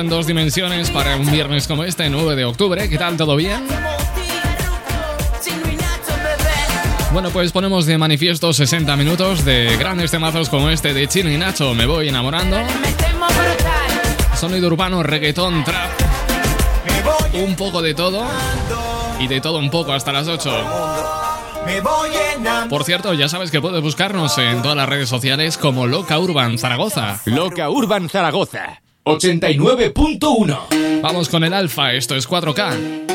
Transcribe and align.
En 0.00 0.08
dos 0.08 0.26
dimensiones 0.26 0.88
para 0.88 1.16
un 1.16 1.30
viernes 1.30 1.68
como 1.68 1.84
este, 1.84 2.08
9 2.08 2.34
de 2.34 2.46
octubre. 2.46 2.88
¿Qué 2.88 2.96
tal? 2.96 3.18
¿Todo 3.18 3.36
bien? 3.36 3.66
Bueno, 7.12 7.28
pues 7.28 7.52
ponemos 7.52 7.84
de 7.84 7.98
manifiesto 7.98 8.50
60 8.54 8.96
minutos 8.96 9.44
de 9.44 9.76
grandes 9.76 10.10
temazos 10.10 10.48
como 10.48 10.70
este 10.70 10.94
de 10.94 11.06
Chino 11.06 11.30
y 11.30 11.36
Nacho, 11.36 11.74
Me 11.74 11.84
Voy 11.84 12.08
Enamorando. 12.08 12.56
Sonido 14.34 14.68
urbano, 14.68 15.02
reggaetón, 15.02 15.64
trap. 15.64 15.90
Un 17.34 17.54
poco 17.54 17.82
de 17.82 17.92
todo. 17.92 18.24
Y 19.18 19.28
de 19.28 19.42
todo 19.42 19.58
un 19.58 19.70
poco 19.70 19.92
hasta 19.92 20.12
las 20.12 20.26
8. 20.26 20.50
Por 22.70 22.84
cierto, 22.84 23.12
ya 23.12 23.28
sabes 23.28 23.50
que 23.50 23.60
puedes 23.60 23.82
buscarnos 23.82 24.38
en 24.38 24.62
todas 24.62 24.78
las 24.78 24.88
redes 24.88 25.10
sociales 25.10 25.58
como 25.58 25.86
Loca 25.86 26.18
Urban 26.18 26.56
Zaragoza. 26.56 27.20
Loca 27.26 27.68
Urban 27.68 28.08
Zaragoza. 28.08 28.80
89.1. 29.10 31.00
Vamos 31.02 31.28
con 31.28 31.42
el 31.42 31.52
alfa, 31.52 31.92
esto 31.94 32.14
es 32.14 32.28
4K. 32.28 33.08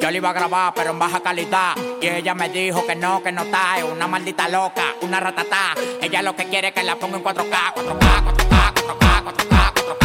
Yo 0.00 0.10
le 0.10 0.16
iba 0.16 0.30
a 0.30 0.32
grabar, 0.32 0.72
pero 0.74 0.92
en 0.92 0.98
baja 0.98 1.20
calidad. 1.20 1.74
Y 2.00 2.06
ella 2.06 2.34
me 2.34 2.48
dijo 2.48 2.86
que 2.86 2.96
no, 2.96 3.22
que 3.22 3.32
no 3.32 3.42
está. 3.42 3.78
Es 3.78 3.84
una 3.84 4.06
maldita 4.06 4.48
loca, 4.48 4.94
una 5.02 5.20
ratata. 5.20 5.74
Ella 6.00 6.22
lo 6.22 6.34
que 6.34 6.46
quiere 6.46 6.68
es 6.68 6.74
que 6.74 6.82
la 6.82 6.96
ponga 6.96 7.18
en 7.18 7.24
4K, 7.24 7.74
4K, 7.74 8.24
4K, 8.24 8.72
4K, 8.74 9.24
4K. 9.24 9.99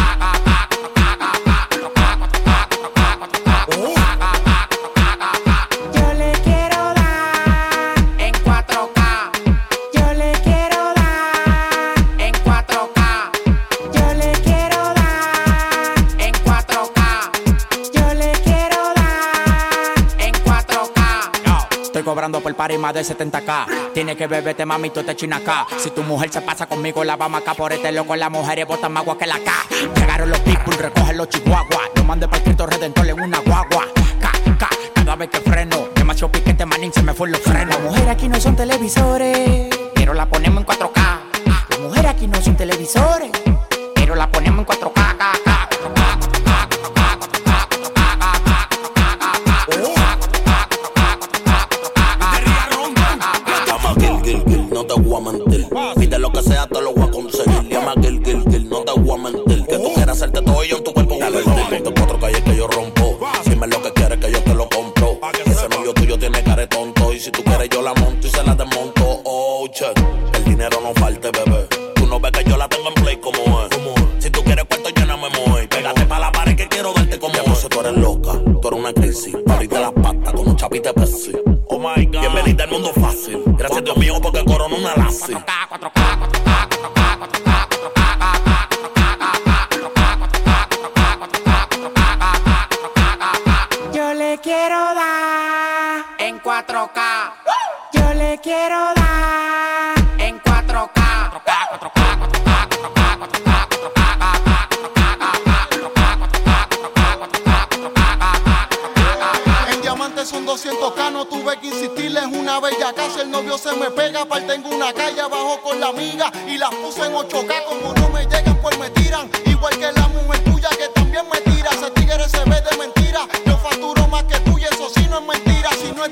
Por 22.15 22.55
par 22.55 22.71
y 22.71 22.77
de 22.77 23.01
70k. 23.01 23.91
Tiene 23.93 24.15
que 24.15 24.27
beberte, 24.27 24.65
mami, 24.65 24.89
tú 24.89 25.03
te 25.03 25.15
china. 25.15 25.41
Si 25.77 25.89
tu 25.91 26.01
mujer 26.01 26.31
se 26.31 26.41
pasa 26.41 26.65
conmigo, 26.65 27.03
la 27.03 27.17
vamos 27.17 27.41
acá 27.41 27.53
por 27.53 27.73
este 27.73 27.91
loco. 27.91 28.15
Las 28.15 28.31
mujeres 28.31 28.65
botan 28.65 28.93
más 28.93 29.01
agua 29.01 29.17
que 29.17 29.27
la 29.27 29.37
K. 29.37 29.51
Llegaron 29.95 30.29
los 30.29 30.39
people, 30.39 30.77
recogen 30.77 31.17
los 31.17 31.27
chihuahuas. 31.27 31.89
Lo 31.95 32.03
mandé 32.05 32.27
para 32.27 32.41
Cristo 32.41 32.65
Redentor 32.65 33.07
en 33.07 33.21
una 33.21 33.39
guagua. 33.39 33.85
K, 34.21 34.31
K, 34.57 34.69
cada 34.93 35.15
vez 35.17 35.29
que 35.29 35.39
freno. 35.41 35.89
Demasiado 35.93 36.31
piquete, 36.31 36.65
manín, 36.65 36.93
se 36.93 37.03
me 37.03 37.13
fue 37.13 37.29
los 37.29 37.41
frenos. 37.41 37.81
Mujeres 37.81 38.07
aquí 38.07 38.29
no 38.29 38.39
son 38.39 38.55
televisores, 38.55 39.34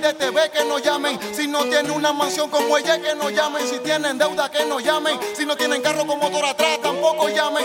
mentira. 0.03 0.09
Si 0.09 0.09
no 0.09 0.09
es 0.09 0.18
de 0.18 0.25
TV, 0.25 0.52
que 0.52 0.66
no 0.66 0.80
llamen. 0.80 1.19
Si 1.34 1.47
no 1.47 1.64
tiene 1.66 1.91
una 1.91 2.14
mansión 2.14 2.50
como 2.50 2.78
ella, 2.78 3.02
que 3.02 3.16
no 3.16 3.30
llamen. 3.30 3.68
Si 3.68 3.80
tienen 3.80 4.18
deuda, 4.18 4.50
que 4.50 4.66
no 4.66 4.80
llamen. 4.80 5.19
Si 5.36 5.46
no 5.46 5.56
tienen 5.56 5.81
carro 5.81 6.06
con 6.06 6.19
motor 6.19 6.46
atrás, 6.46 6.80
tampoco 6.81 7.30
llamen. 7.30 7.64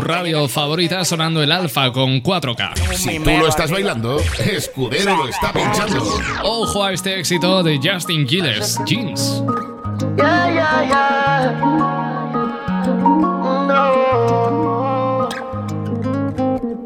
Tu 0.00 0.06
radio 0.06 0.48
favorita 0.48 1.04
sonando 1.04 1.42
el 1.42 1.52
alfa 1.52 1.92
con 1.92 2.22
4K. 2.22 2.94
Si 2.94 3.18
tú 3.18 3.30
lo 3.30 3.48
estás 3.48 3.70
bailando, 3.70 4.18
Escudero 4.38 5.16
lo 5.16 5.28
está 5.28 5.52
pinchando. 5.52 6.04
Ojo 6.42 6.84
a 6.84 6.92
este 6.92 7.18
éxito 7.18 7.62
de 7.62 7.78
Justin 7.82 8.26
Gilles, 8.26 8.78
Jeans. 8.86 9.42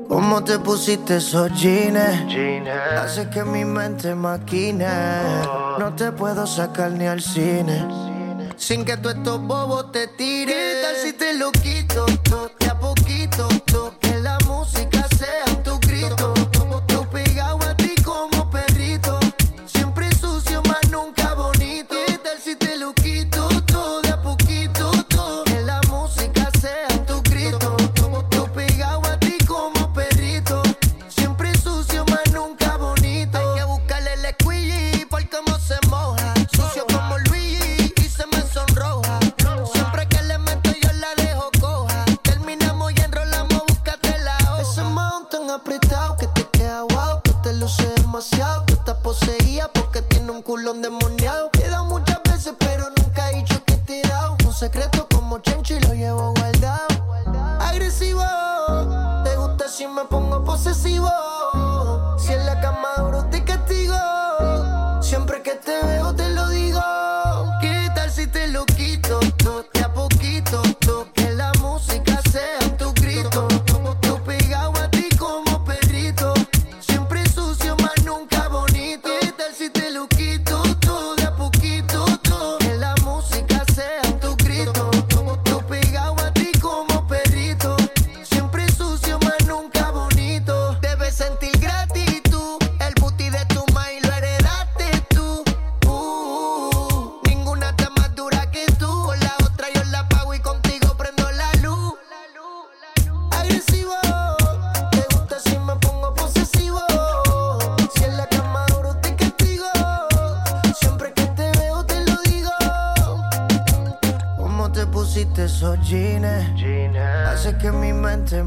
¿Cómo 0.09 0.45
te 0.45 0.59
pusiste 0.59 1.17
esos 1.19 1.53
jeans? 1.53 1.99
Hace 2.99 3.29
que 3.31 3.45
mi 3.45 3.65
mente 3.65 4.15
maquine. 4.15 4.87
No 5.79 5.93
te 5.95 6.11
puedo 6.13 6.47
sacar 6.47 6.93
ni 6.93 7.07
al 7.07 7.21
cine. 7.21 7.87
Sin 8.57 8.85
que 8.85 8.97
tú 8.97 9.11
estos 9.11 9.41
bobos 9.41 9.93
te 9.93 10.09
tires. 10.09 10.55
¿Qué 10.55 10.83
tal 10.83 10.97
si 10.97 11.13
te 11.13 11.35
lo 11.35 11.53
quito? 11.53 12.07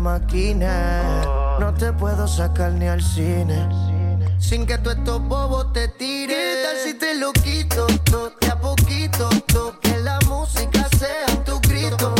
No 0.04 1.74
te 1.74 1.92
puedo 1.92 2.28
sacar 2.28 2.72
ni 2.74 2.88
al 2.88 3.02
cine. 3.02 3.68
Sin 4.40 4.66
que 4.66 4.78
tú 4.78 4.92
estos 4.92 5.22
bobos 5.28 5.74
te 5.74 5.88
tires. 5.88 6.64
Tal 6.64 6.78
si 6.86 6.94
te 6.94 7.16
lo 7.16 7.34
quito? 7.34 7.88
Todo, 8.04 8.32
de 8.40 8.48
a 8.48 8.60
poquito, 8.60 9.28
todo, 9.48 9.80
que 9.80 9.98
la 10.00 10.20
música 10.28 10.88
sea 10.98 11.26
tu 11.44 11.60
grito. 11.62 12.17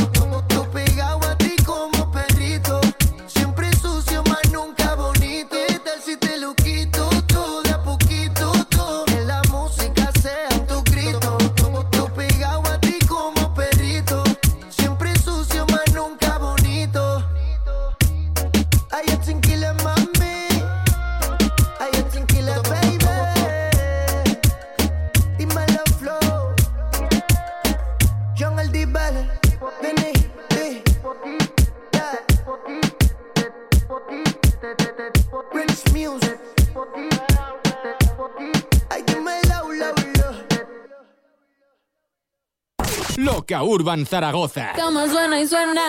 Urban 43.70 44.06
Zaragoza. 44.06 44.72
Como 44.78 45.06
suena 45.08 45.42
y 45.42 45.46
suena. 45.46 45.82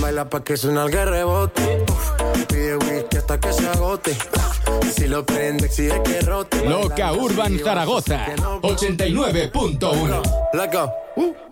Baila 0.00 0.28
pa' 0.28 0.42
que 0.42 0.56
suena 0.56 0.82
el 0.82 0.92
rebote. 0.92 1.86
Pide 2.48 2.76
whisky 2.76 3.18
hasta 3.18 3.38
que 3.38 3.52
se 3.52 3.68
agote 3.68 4.18
si 4.90 5.06
lo 5.06 5.24
prende, 5.24 5.66
exige 5.66 6.02
que 6.02 6.20
rote. 6.20 6.64
Loca 6.64 7.12
Urban 7.12 7.58
Zaragoza, 7.58 8.26
89.1. 8.62 10.22
Let's 10.52 11.49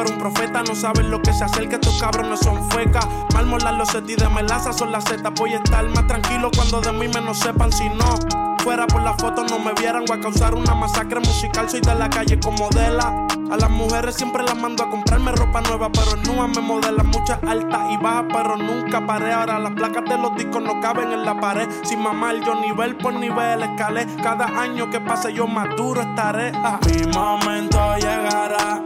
fuera 0.00 0.10
un 0.10 0.18
profeta. 0.18 0.62
No 0.62 0.74
saben 0.74 1.10
lo 1.10 1.20
que 1.20 1.32
se 1.32 1.44
acerca, 1.44 1.76
estos 1.76 2.00
cabrones 2.00 2.40
son 2.40 2.68
fecas. 2.70 3.06
Malmolar 3.34 3.74
los 3.74 3.88
y 3.94 4.14
de 4.14 4.28
melaza 4.28 4.72
son 4.72 4.92
las 4.92 5.04
zetas. 5.04 5.32
Voy 5.34 5.52
a 5.52 5.56
estar 5.56 5.86
más 5.88 6.06
tranquilo 6.06 6.50
cuando 6.54 6.80
de 6.80 6.92
mí 6.92 7.08
menos 7.08 7.38
sepan. 7.38 7.72
Si 7.72 7.88
no, 7.88 8.56
fuera 8.62 8.86
por 8.86 9.02
la 9.02 9.14
foto 9.14 9.44
no 9.44 9.58
me 9.58 9.72
vieran. 9.74 10.04
Voy 10.06 10.18
a 10.18 10.20
causar 10.20 10.54
una 10.54 10.74
masacre 10.74 11.20
musical. 11.20 11.68
Soy 11.68 11.80
de 11.80 11.94
la 11.94 12.08
calle 12.08 12.38
como 12.40 12.58
modela. 12.58 13.26
A 13.50 13.56
las 13.56 13.70
mujeres 13.70 14.14
siempre 14.14 14.44
las 14.44 14.56
mando 14.56 14.84
a 14.84 14.90
comprarme 14.90 15.32
ropa 15.32 15.60
nueva, 15.62 15.90
pero 15.90 16.12
en 16.12 16.52
me 16.52 16.60
modelan 16.60 17.06
muchas 17.08 17.42
altas 17.42 17.80
y 17.90 17.96
bajas, 17.96 18.26
pero 18.32 18.56
nunca 18.56 19.04
paré. 19.04 19.32
Ahora 19.32 19.58
las 19.58 19.72
placas 19.72 20.04
de 20.04 20.16
los 20.18 20.36
discos 20.36 20.62
no 20.62 20.80
caben 20.80 21.12
en 21.12 21.24
la 21.24 21.38
pared. 21.40 21.68
Sin 21.82 22.00
mamar, 22.00 22.36
yo 22.36 22.54
nivel 22.54 22.96
por 22.96 23.12
nivel 23.12 23.62
escalé. 23.64 24.06
Cada 24.22 24.46
año 24.46 24.88
que 24.88 25.00
pase 25.00 25.32
yo 25.32 25.48
más 25.48 25.74
duro 25.76 26.00
estaré. 26.00 26.52
Mi 26.86 27.12
momento 27.12 27.96
llegará 27.96 28.84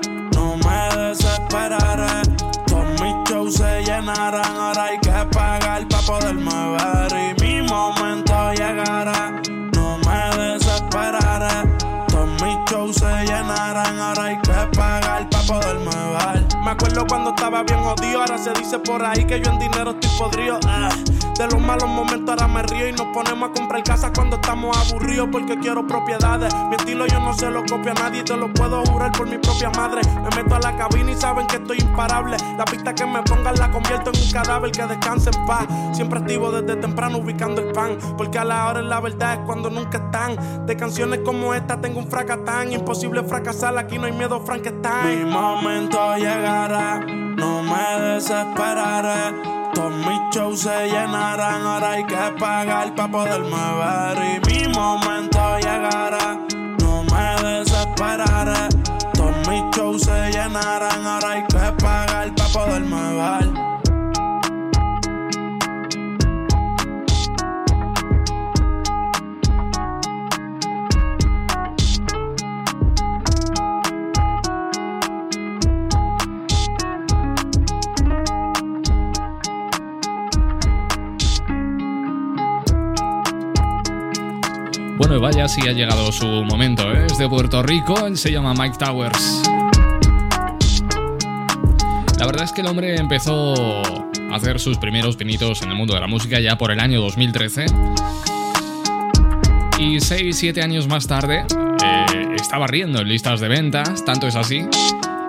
desesperaré. 1.54 2.22
Todos 2.66 3.00
mis 3.00 3.30
shows 3.30 3.54
se 3.54 3.82
llenarán, 3.84 4.56
ahora 4.56 4.84
hay 4.84 4.98
que 4.98 5.36
pagar 5.36 5.86
para 5.88 6.02
poderme 6.02 6.50
ver 6.76 7.12
y 7.12 7.42
mi 7.42 7.62
momento 7.62 8.52
llegará. 8.52 9.30
No 9.74 9.98
me 9.98 10.42
desesperaré. 10.42 11.68
Todos 12.08 12.28
mis 12.42 12.58
shows 12.70 12.96
se 12.96 13.24
llenarán, 13.24 13.98
ahora 13.98 14.24
hay 14.24 14.36
que 14.38 14.76
pagar 14.76 15.28
para 15.30 15.44
poderme 15.44 15.90
ver. 15.90 16.46
Me 16.64 16.70
acuerdo 16.70 17.06
cuando 17.06 17.30
estaba 17.30 17.62
bien 17.62 17.80
jodido, 17.82 18.20
ahora 18.20 18.38
se 18.38 18.52
dice 18.52 18.78
por 18.78 19.04
ahí 19.04 19.24
que 19.24 19.40
yo 19.40 19.50
en 19.50 19.58
dinero 19.58 19.94
Ah. 20.66 20.88
De 21.36 21.48
los 21.48 21.60
malos 21.60 21.88
momentos 21.88 22.30
ahora 22.30 22.46
me 22.46 22.62
río 22.62 22.88
y 22.88 22.92
nos 22.92 23.08
ponemos 23.08 23.50
a 23.50 23.52
comprar 23.52 23.82
casas 23.82 24.12
cuando 24.14 24.36
estamos 24.36 24.76
aburridos 24.76 25.28
porque 25.32 25.58
quiero 25.58 25.84
propiedades. 25.84 26.54
Mi 26.68 26.76
estilo 26.76 27.06
yo 27.08 27.18
no 27.18 27.34
se 27.34 27.50
lo 27.50 27.64
copio 27.66 27.90
a 27.90 27.94
nadie, 27.94 28.22
te 28.22 28.36
lo 28.36 28.52
puedo 28.54 28.84
jurar 28.84 29.10
por 29.10 29.28
mi 29.28 29.38
propia 29.38 29.70
madre. 29.70 30.02
Me 30.06 30.42
meto 30.42 30.54
a 30.54 30.60
la 30.60 30.76
cabina 30.76 31.10
y 31.10 31.16
saben 31.16 31.48
que 31.48 31.56
estoy 31.56 31.78
imparable. 31.80 32.36
La 32.56 32.64
pista 32.64 32.94
que 32.94 33.04
me 33.04 33.20
pongan 33.22 33.56
la 33.56 33.72
convierto 33.72 34.12
en 34.14 34.22
un 34.22 34.30
cadáver 34.30 34.70
que 34.70 34.86
descanse 34.86 35.30
en 35.34 35.46
paz. 35.46 35.66
Siempre 35.92 36.20
activo 36.20 36.52
desde 36.52 36.80
temprano 36.80 37.18
ubicando 37.18 37.60
el 37.60 37.72
pan, 37.72 37.98
porque 38.16 38.38
a 38.38 38.44
la 38.44 38.68
hora 38.68 38.82
la 38.82 39.00
verdad 39.00 39.34
es 39.34 39.40
cuando 39.46 39.68
nunca 39.68 39.98
están. 39.98 40.66
De 40.66 40.76
canciones 40.76 41.20
como 41.24 41.52
esta 41.54 41.80
tengo 41.80 41.98
un 41.98 42.08
fracatán, 42.08 42.72
imposible 42.72 43.24
fracasar, 43.24 43.76
aquí 43.76 43.98
no 43.98 44.06
hay 44.06 44.12
miedo 44.12 44.40
Frankenstein. 44.46 45.24
Mi 45.24 45.32
momento 45.32 46.16
llegará, 46.16 47.00
no 47.00 47.64
me 47.64 48.00
desesperaré. 48.00 49.53
Todos 49.74 49.92
mis 49.92 50.20
shows 50.30 50.60
se 50.60 50.86
llenarán, 50.86 51.66
ahora 51.66 51.90
hay 51.92 52.04
que 52.04 52.16
pagar 52.38 52.94
para 52.94 53.10
poderme 53.10 53.50
ver 53.50 54.18
y 54.24 54.46
mi 54.46 54.72
momento 54.72 55.58
llegará. 55.58 56.38
No 56.80 57.02
me 57.04 57.42
desesperaré. 57.42 58.68
Todos 59.14 59.36
mis 59.48 59.76
shows 59.76 60.02
se 60.02 60.30
llenarán, 60.30 61.06
ahora 61.06 61.30
hay 61.30 61.42
que 61.44 61.82
pagar 61.82 62.34
para 62.34 62.52
poderme 62.52 63.14
ver. 63.14 63.63
Bueno, 85.14 85.28
y 85.28 85.32
vaya 85.32 85.46
si 85.46 85.68
ha 85.68 85.72
llegado 85.72 86.10
su 86.10 86.26
momento, 86.26 86.90
¿eh? 86.92 87.06
es 87.06 87.18
de 87.18 87.28
Puerto 87.28 87.62
Rico, 87.62 88.04
él 88.04 88.18
se 88.18 88.32
llama 88.32 88.52
Mike 88.52 88.78
Towers. 88.78 89.42
La 92.18 92.26
verdad 92.26 92.42
es 92.42 92.52
que 92.52 92.62
el 92.62 92.66
hombre 92.66 92.96
empezó 92.96 93.54
a 93.54 94.34
hacer 94.34 94.58
sus 94.58 94.76
primeros 94.78 95.14
pinitos 95.14 95.62
en 95.62 95.70
el 95.70 95.76
mundo 95.76 95.94
de 95.94 96.00
la 96.00 96.08
música 96.08 96.40
ya 96.40 96.58
por 96.58 96.72
el 96.72 96.80
año 96.80 97.00
2013. 97.00 97.66
Y 99.78 99.98
6-7 99.98 100.64
años 100.64 100.88
más 100.88 101.06
tarde 101.06 101.44
eh, 101.84 102.06
estaba 102.34 102.66
riendo 102.66 103.00
en 103.00 103.08
listas 103.08 103.38
de 103.38 103.46
ventas, 103.46 104.04
tanto 104.04 104.26
es 104.26 104.34
así 104.34 104.66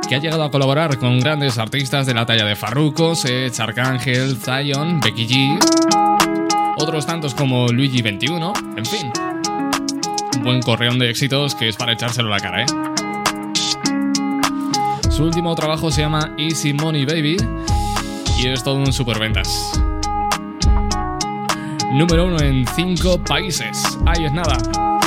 que 0.10 0.16
ha 0.16 0.20
llegado 0.20 0.44
a 0.44 0.50
colaborar 0.50 0.98
con 0.98 1.20
grandes 1.20 1.60
artistas 1.60 2.08
de 2.08 2.16
la 2.16 2.26
talla 2.26 2.46
de 2.46 2.56
Farruko, 2.56 3.14
Seth, 3.14 3.60
Arcángel, 3.60 4.38
Zion, 4.38 5.00
Becky 5.00 5.28
G, 5.28 5.60
otros 6.78 7.06
tantos 7.06 7.36
como 7.36 7.68
Luigi 7.68 8.02
21, 8.02 8.54
en 8.78 8.86
fin. 8.86 9.35
Un 10.36 10.44
buen 10.44 10.62
correón 10.62 11.00
de 11.00 11.10
éxitos 11.10 11.56
que 11.56 11.70
es 11.70 11.76
para 11.76 11.94
echárselo 11.94 12.34
a 12.34 12.38
la 12.38 12.40
cara, 12.40 12.64
¿eh? 12.64 12.66
Su 15.10 15.24
último 15.24 15.56
trabajo 15.56 15.92
se 15.92 16.02
llama 16.02 16.36
Easy 16.38 16.74
Money 16.74 17.06
Baby 17.06 17.38
y 18.38 18.48
es 18.50 18.64
todo 18.64 18.76
un 18.76 18.92
superventas. 18.92 19.72
Número 21.94 22.26
uno 22.26 22.38
en 22.42 22.68
5 22.68 23.24
países. 23.24 23.98
Ahí 24.06 24.26
es 24.26 24.34
nada. 24.34 24.58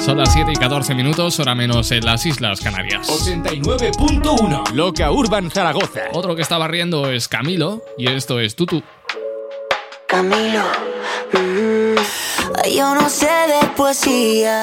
Son 0.02 0.16
las 0.16 0.32
7 0.32 0.52
y 0.52 0.56
14 0.56 0.94
minutos, 0.94 1.38
hora 1.38 1.54
menos 1.54 1.90
en 1.90 2.06
las 2.06 2.24
Islas 2.24 2.60
Canarias. 2.60 3.06
89.1 3.06 4.72
Loca 4.72 5.10
Urban 5.10 5.50
Zaragoza. 5.50 6.04
Otro 6.14 6.34
que 6.34 6.40
está 6.40 6.56
barriendo 6.56 7.10
es 7.10 7.28
Camilo 7.28 7.82
y 7.98 8.08
esto 8.08 8.40
es 8.40 8.56
Tutu. 8.56 8.82
Camilo, 10.06 10.64
mm, 11.34 12.74
yo 12.74 12.94
no 12.94 13.10
sé 13.10 13.26
de 13.26 13.68
poesía 13.76 14.62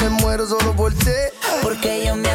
me 0.00 0.08
muero 0.08 0.46
solo 0.46 0.74
por 0.74 0.92
ti. 0.92 1.10
Porque 1.62 2.04
yo 2.06 2.16
me 2.16 2.29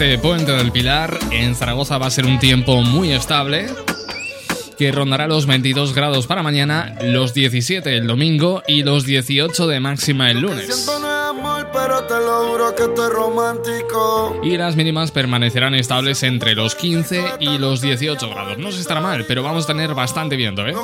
este 0.00 0.16
puente 0.16 0.52
del 0.52 0.70
Pilar 0.70 1.18
en 1.32 1.56
Zaragoza 1.56 1.98
va 1.98 2.06
a 2.06 2.10
ser 2.12 2.24
un 2.24 2.38
tiempo 2.38 2.82
muy 2.82 3.10
estable 3.10 3.66
que 4.78 4.92
rondará 4.92 5.26
los 5.26 5.46
22 5.46 5.92
grados 5.92 6.28
para 6.28 6.44
mañana, 6.44 6.94
los 7.02 7.34
17 7.34 7.96
el 7.96 8.06
domingo 8.06 8.62
y 8.68 8.84
los 8.84 9.04
18 9.04 9.66
de 9.66 9.80
máxima 9.80 10.30
el 10.30 10.38
lunes. 10.38 10.88
Y 14.44 14.56
las 14.56 14.76
mínimas 14.76 15.10
permanecerán 15.10 15.74
estables 15.74 16.22
entre 16.22 16.54
los 16.54 16.76
15 16.76 17.24
y 17.40 17.58
los 17.58 17.80
18 17.80 18.30
grados. 18.30 18.56
No 18.56 18.70
se 18.70 18.80
estará 18.80 19.00
mal, 19.00 19.24
pero 19.26 19.42
vamos 19.42 19.64
a 19.64 19.66
tener 19.66 19.94
bastante 19.94 20.36
viento, 20.36 20.64
¿eh? 20.64 20.76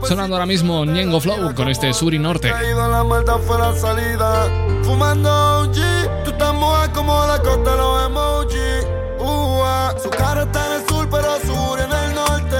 Pues 0.00 0.08
Sonando 0.08 0.36
ahora 0.36 0.46
mismo 0.46 0.86
Ñengo 0.86 1.20
Flow 1.20 1.54
con 1.54 1.68
este 1.68 1.92
sur 1.92 2.14
y 2.14 2.18
norte. 2.18 2.50
Fumando 4.82 5.70
Como 6.94 7.26
la 7.26 7.40
costa 7.40 7.76
los 7.76 8.06
emojis. 8.06 8.86
Ua, 9.20 9.94
Su 10.02 10.10
cara 10.10 10.42
está 10.42 10.66
en 10.66 10.72
el 10.80 10.88
sur, 10.88 11.08
pero 11.10 11.38
sur 11.46 11.80
en 11.80 11.92
el 11.92 12.14
norte. 12.14 12.56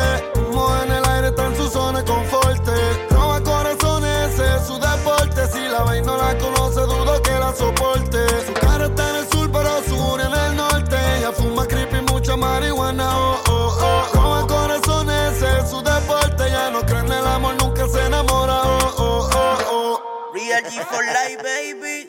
Humo 0.49 0.75
en 0.83 0.93
el 0.93 1.05
aire, 1.07 1.29
está 1.29 1.47
en 1.47 1.57
su 1.57 1.69
zona 1.69 2.01
de 2.03 2.05
confort. 2.05 2.67
Roba 3.11 3.41
corazones, 3.43 4.33
ese 4.35 4.57
es 4.57 4.67
su 4.67 4.75
deporte. 4.79 5.47
Si 5.53 5.61
la 5.69 5.83
veis 5.85 6.05
no 6.05 6.17
la 6.17 6.37
conoce, 6.39 6.81
dudo 6.81 7.21
que 7.23 7.31
la 7.33 7.55
soporte. 7.55 8.19
Su 8.47 8.53
cara 8.55 8.87
está 8.87 9.11
en 9.11 9.17
el 9.17 9.29
sur, 9.31 9.51
pero 9.51 9.83
sur 9.89 10.21
en 10.21 10.33
el 10.33 10.57
norte. 10.57 10.97
Ella 11.19 11.33
fuma 11.33 11.67
creepy, 11.67 12.01
mucha 12.13 12.37
marihuana. 12.37 13.09
Oh, 13.17 13.41
oh, 13.49 13.79
oh. 13.81 14.17
Roba 14.17 14.47
corazones, 14.47 15.35
ese 15.37 15.59
es 15.61 15.71
su 15.71 15.83
deporte. 15.83 16.51
Ya 16.51 16.71
no 16.71 16.81
cree 16.83 17.01
en 17.01 17.13
el 17.13 17.27
amor, 17.27 17.55
nunca 17.63 17.89
se 17.89 18.05
enamora. 18.05 18.63
Oh, 18.65 18.95
oh, 18.99 19.31
oh, 19.35 19.59
oh. 19.71 20.33
Real 20.35 20.63
G 20.65 20.85
for 20.87 21.03
life, 21.05 21.43
baby. 21.43 22.09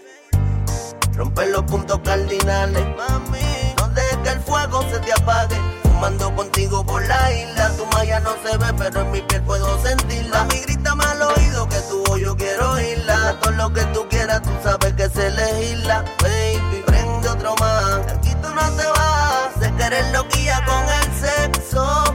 Rompe 1.39 1.51
los 1.53 1.63
puntos 1.63 1.99
cardinales, 2.03 2.85
mami. 2.97 3.39
No 3.77 3.87
dejes 3.89 4.17
que 4.23 4.29
el 4.29 4.39
fuego 4.41 4.83
se 4.91 4.99
te 4.99 5.13
apague. 5.13 5.55
Fumando 5.83 6.35
contigo 6.35 6.85
por 6.85 7.01
la 7.07 7.31
isla. 7.33 7.71
Tu 7.77 7.85
malla 7.85 8.19
no 8.19 8.31
se 8.43 8.57
ve, 8.57 8.73
pero 8.77 9.01
en 9.01 9.11
mi 9.11 9.21
piel 9.21 9.41
puedo 9.43 9.81
sentirla. 9.81 10.39
Mami, 10.39 10.59
grítame 10.59 11.03
al 11.05 11.21
oído 11.21 11.69
que 11.69 11.79
tu 11.89 12.03
voz 12.03 12.19
yo 12.19 12.35
quiero 12.35 12.71
oírla. 12.71 13.39
Todo 13.39 13.53
lo 13.53 13.71
que 13.71 13.85
tú 13.85 14.05
quieras, 14.09 14.41
tú 14.41 14.49
sabes 14.61 14.93
que 14.95 15.09
se 15.09 15.27
elegirla. 15.27 16.03
Baby, 16.21 16.83
prende 16.85 17.29
otro 17.29 17.55
más. 17.55 17.99
Aquí 18.11 18.35
tú 18.41 18.49
no 18.53 18.71
te 18.75 18.85
vas. 18.87 19.49
Sé 19.61 19.73
que 19.75 19.83
eres 19.83 20.11
loquilla 20.11 20.65
con 20.65 20.83
el 20.83 21.53
sexo. 21.53 22.08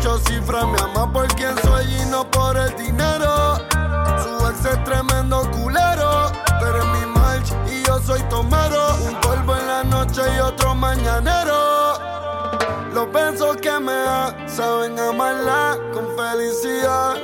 Ocho 0.00 0.18
cifras. 0.18 0.66
Me 0.66 0.78
ama 0.78 1.12
por 1.12 1.26
quien 1.34 1.56
soy 1.62 1.84
y 1.84 2.04
no 2.10 2.28
por 2.30 2.56
el 2.56 2.74
dinero. 2.76 3.56
Su 4.22 4.48
ex 4.48 4.64
es 4.64 4.84
tremendo 4.84 5.48
culero. 5.50 6.32
Pero 6.58 6.76
eres 6.76 6.86
mi 6.86 7.06
march 7.06 7.52
y 7.70 7.82
yo 7.86 7.98
soy 8.00 8.22
tomero. 8.24 8.96
Un 9.06 9.20
polvo 9.20 9.56
en 9.56 9.66
la 9.66 9.84
noche 9.84 10.22
y 10.36 10.40
otro 10.40 10.74
mañanero. 10.74 11.98
Los 12.94 13.12
besos 13.12 13.56
que 13.58 13.78
me 13.78 13.92
da 13.92 14.34
saben 14.48 14.98
amarla 14.98 15.78
con 15.92 16.06
felicidad. 16.16 17.16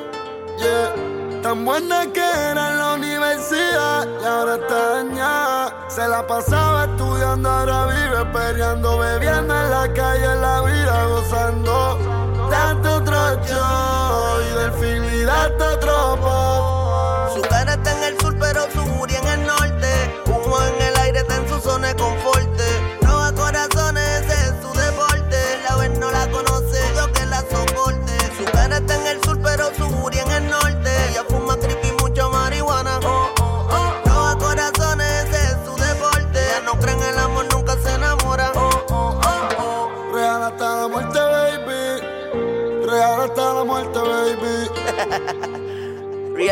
Yeah. 0.58 1.42
Tan 1.42 1.64
buena 1.64 2.06
que 2.12 2.20
era 2.20 2.72
en 2.72 2.78
la 2.78 2.94
universidad 2.94 4.08
y 4.20 4.24
ahora 4.24 4.56
está 4.56 4.94
dañada. 4.96 5.84
Se 5.88 6.08
la 6.08 6.26
pasaba 6.26 6.86
estudiando, 6.86 7.48
ahora 7.48 7.86
vive 7.86 8.24
peleando, 8.32 8.98
bebiendo 8.98 9.54
en 9.54 9.70
la 9.70 9.92
calle, 9.92 10.34
la 10.40 10.62
vida 10.62 11.04
gozando. 11.06 12.05
Show 13.46 14.40
y 14.40 14.54
del 14.58 14.72
film 14.72 15.04
y. 15.04 16.35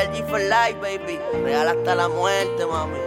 Real 0.04 0.12
G 0.12 0.22
for 0.28 0.38
life, 0.38 0.80
baby. 0.80 1.18
Real 1.44 1.68
hasta 1.68 1.94
la 1.94 2.08
muerte, 2.08 2.66
mami. 2.66 2.98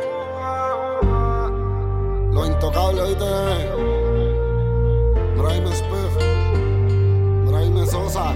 Lo 2.34 2.46
intocable, 2.46 3.02
oíste. 3.02 3.26
Braime 5.38 5.76
Spiff. 5.76 6.16
Braime 7.46 7.86
Sosa. 7.86 8.34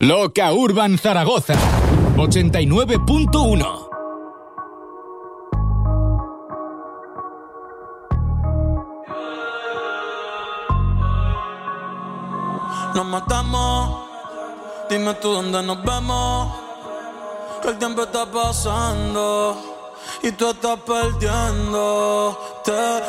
Loca 0.00 0.52
Urban 0.52 0.98
Zaragoza 0.98 1.54
89.1 2.16 3.85
Nos 12.96 13.04
matamos, 13.04 14.08
dime 14.88 15.12
tú 15.20 15.30
dónde 15.30 15.62
nos 15.62 15.84
vemos. 15.84 16.50
Que 17.60 17.68
el 17.68 17.78
tiempo 17.78 18.04
está 18.04 18.24
pasando 18.24 19.54
y 20.22 20.32
tú 20.32 20.48
estás 20.48 20.78
perdiendo. 20.80 22.40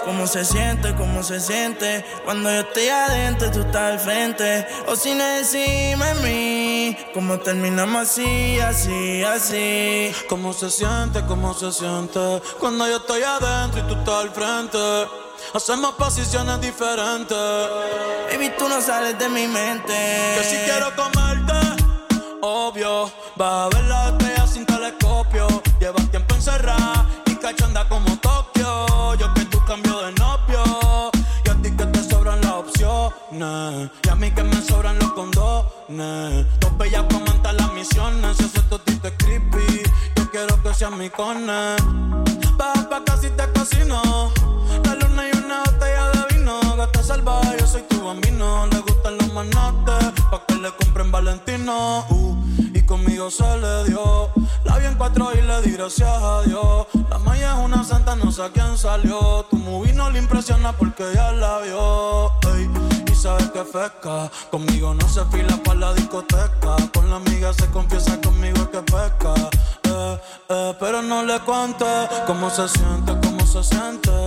¿Cómo 0.04 0.28
se 0.28 0.44
siente? 0.44 0.94
¿Cómo 0.94 1.24
se 1.24 1.40
siente? 1.40 2.06
Cuando 2.26 2.50
yo 2.50 2.60
estoy 2.60 2.90
adentro, 2.90 3.50
tú 3.50 3.62
estás 3.62 3.94
al 3.94 4.00
frente. 4.02 4.68
O 4.88 4.96
sin 4.98 5.22
encima 5.22 6.08
de 6.08 6.16
mí. 6.16 6.98
¿Cómo 7.14 7.40
terminamos 7.40 8.10
así, 8.10 8.60
así, 8.60 9.24
así? 9.24 10.12
¿Cómo 10.28 10.52
se 10.52 10.70
siente? 10.70 11.24
¿Cómo 11.26 11.54
se 11.54 11.72
siente? 11.72 12.42
Cuando 12.60 12.86
yo 12.90 12.98
estoy 12.98 13.24
adentro 13.24 13.80
y 13.80 13.84
tú 13.84 13.94
estás 13.94 14.16
al 14.16 14.32
frente. 14.32 15.27
Hacemos 15.54 15.94
posiciones 15.96 16.60
diferentes. 16.62 17.38
Baby, 18.32 18.52
tú 18.58 18.68
no 18.68 18.82
sales 18.82 19.18
de 19.18 19.30
mi 19.30 19.48
mente. 19.48 19.94
Que 20.38 20.44
si 20.44 20.58
quiero 20.66 20.96
comerte, 20.96 21.54
obvio. 22.42 23.12
Vas 23.36 23.66
a 23.66 23.70
ver 23.70 23.84
la 23.86 24.10
estrella 24.10 24.48
sin 24.48 24.66
telescopio. 24.66 25.48
Llevas 25.80 26.10
tiempo 26.12 26.36
encerrada 26.36 27.06
y 27.26 27.36
cachanda 27.36 27.88
como 27.88 28.18
Tokio. 28.18 29.16
Yo 29.16 29.34
que 29.34 29.46
tú 29.46 29.64
cambio 29.66 30.02
de 30.04 30.12
novio. 30.14 31.12
Y 31.46 31.50
a 31.50 31.56
ti 31.62 31.72
que 31.76 31.86
te 31.86 32.04
sobran 32.04 32.42
las 32.42 32.52
opciones. 32.52 33.90
Y 34.04 34.10
a 34.10 34.16
mí 34.16 34.32
que 34.32 34.44
me 34.44 34.62
sobran 34.62 35.00
los 35.00 35.12
condones. 35.14 36.46
Dos 36.60 36.78
bellas 36.78 37.04
comentan 37.12 37.58
las 37.58 37.72
misiones. 37.74 38.38
Si 38.38 38.44
ese 38.44 38.62
totito 38.64 39.08
es 39.08 39.14
creepy, 39.18 39.84
yo 40.16 40.30
quiero 40.30 40.62
que 40.62 40.74
sea 40.74 40.90
mi 40.90 41.10
cone. 41.10 41.76
Baja 42.58 42.90
pa' 42.90 43.04
casi 43.06 43.30
te 43.30 43.48
cocino. 43.54 43.77
Se 53.38 53.58
le 53.58 53.84
dio. 53.86 54.30
La 54.64 54.78
vi 54.80 54.86
en 54.86 54.96
cuatro 54.96 55.30
y 55.34 55.42
le 55.42 55.62
di 55.62 55.72
gracias 55.72 56.10
a 56.10 56.42
Dios. 56.42 56.88
La 57.10 57.20
maya 57.20 57.54
es 57.54 57.66
una 57.66 57.84
santa, 57.84 58.16
no 58.16 58.32
sé 58.32 58.42
a 58.44 58.50
quién 58.50 58.78
salió. 58.78 59.46
Tu 59.50 59.58
movie 59.58 59.94
no 59.94 60.10
le 60.10 60.20
impresiona 60.20 60.72
porque 60.74 61.04
ya 61.14 61.32
la 61.32 61.60
vio. 61.60 62.32
Y 63.12 63.16
sabes 63.16 63.50
que 63.52 63.62
pesca. 63.62 64.32
Conmigo 64.50 64.94
no 64.94 65.08
se 65.08 65.24
fila 65.26 65.56
pa' 65.64 65.76
la 65.76 65.94
discoteca. 65.94 66.76
Con 66.94 67.10
la 67.10 67.18
amiga 67.18 67.54
se 67.54 67.68
confiesa 67.68 68.20
conmigo 68.22 68.58
es 68.58 68.68
que 68.70 68.82
pesca. 68.82 69.34
Eh, 69.84 70.20
eh, 70.50 70.74
pero 70.80 71.02
no 71.02 71.24
le 71.24 71.40
cuente 71.42 71.86
cómo 72.26 72.50
se 72.50 72.68
siente, 72.68 73.16
cómo 73.24 73.46
se 73.46 73.64
siente. 73.64 74.27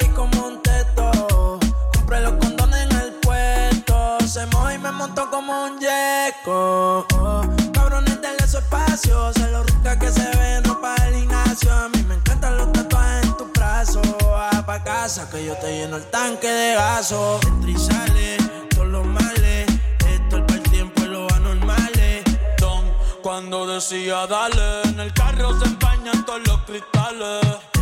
montó 5.01 5.31
como 5.31 5.63
un 5.63 5.79
yeco. 5.79 7.07
Oh, 7.15 7.41
cabrones, 7.73 8.21
denle 8.21 8.47
su 8.47 8.59
espacio. 8.59 9.33
Se 9.33 9.49
lo 9.51 9.63
rica 9.63 9.97
que 9.97 10.11
se 10.11 10.29
ve 10.37 10.55
en 10.57 10.63
ropa 10.63 10.93
del 11.01 11.15
gimnasio. 11.15 11.73
A 11.73 11.89
mí 11.89 12.03
me 12.03 12.15
encantan 12.15 12.55
los 12.57 12.71
tatuajes 12.71 13.25
en 13.25 13.37
tus 13.37 13.51
brazos. 13.51 14.07
Va 14.23 14.63
pa' 14.63 14.83
casa 14.83 15.27
que 15.31 15.43
yo 15.43 15.55
te 15.55 15.69
lleno 15.77 15.97
el 15.97 16.05
tanque 16.11 16.47
de 16.47 16.75
gaso. 16.75 17.39
Entra 17.43 18.37
todos 18.69 18.87
los 18.87 19.05
males. 19.05 19.65
Esto 20.07 20.37
es 20.37 20.43
para 20.43 20.55
el 20.55 20.63
tiempo 20.69 21.01
y 21.01 21.07
los 21.07 21.33
anormales. 21.33 22.23
Don, 22.59 22.83
cuando 23.23 23.65
decía 23.65 24.27
dale, 24.27 24.83
en 24.83 24.99
el 24.99 25.11
carro 25.13 25.59
se 25.59 25.65
empañan 25.65 26.23
todos 26.27 26.41
los 26.47 26.61
cristales. 26.61 27.41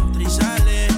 Entra 0.09 0.88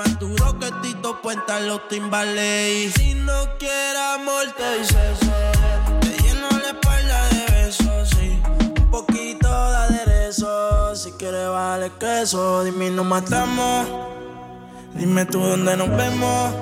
más 0.00 0.18
duro 0.18 0.58
que 0.58 0.72
Tito 0.80 1.20
Puenta 1.20 1.60
los 1.60 1.86
timbales. 1.88 2.86
Y 2.86 2.90
si 2.92 3.14
no 3.14 3.58
quieres 3.58 4.00
amor, 4.14 4.46
te 4.56 4.78
dice. 4.78 4.96
Te 6.00 6.22
lleno 6.22 6.48
la 6.50 6.68
espalda 6.68 7.28
de 7.28 7.42
besos, 7.52 8.08
sí. 8.08 8.40
Un 8.78 8.90
poquito 8.90 9.48
de 9.48 9.76
aderezo. 9.76 10.96
Si 10.96 11.12
quieres, 11.12 11.48
vale 11.50 11.92
queso. 12.00 12.64
Dime, 12.64 12.88
nos 12.90 13.04
matamos. 13.04 13.86
Dime 14.94 15.26
tú 15.26 15.38
dónde 15.40 15.76
nos 15.76 15.90
vemos. 15.90 16.54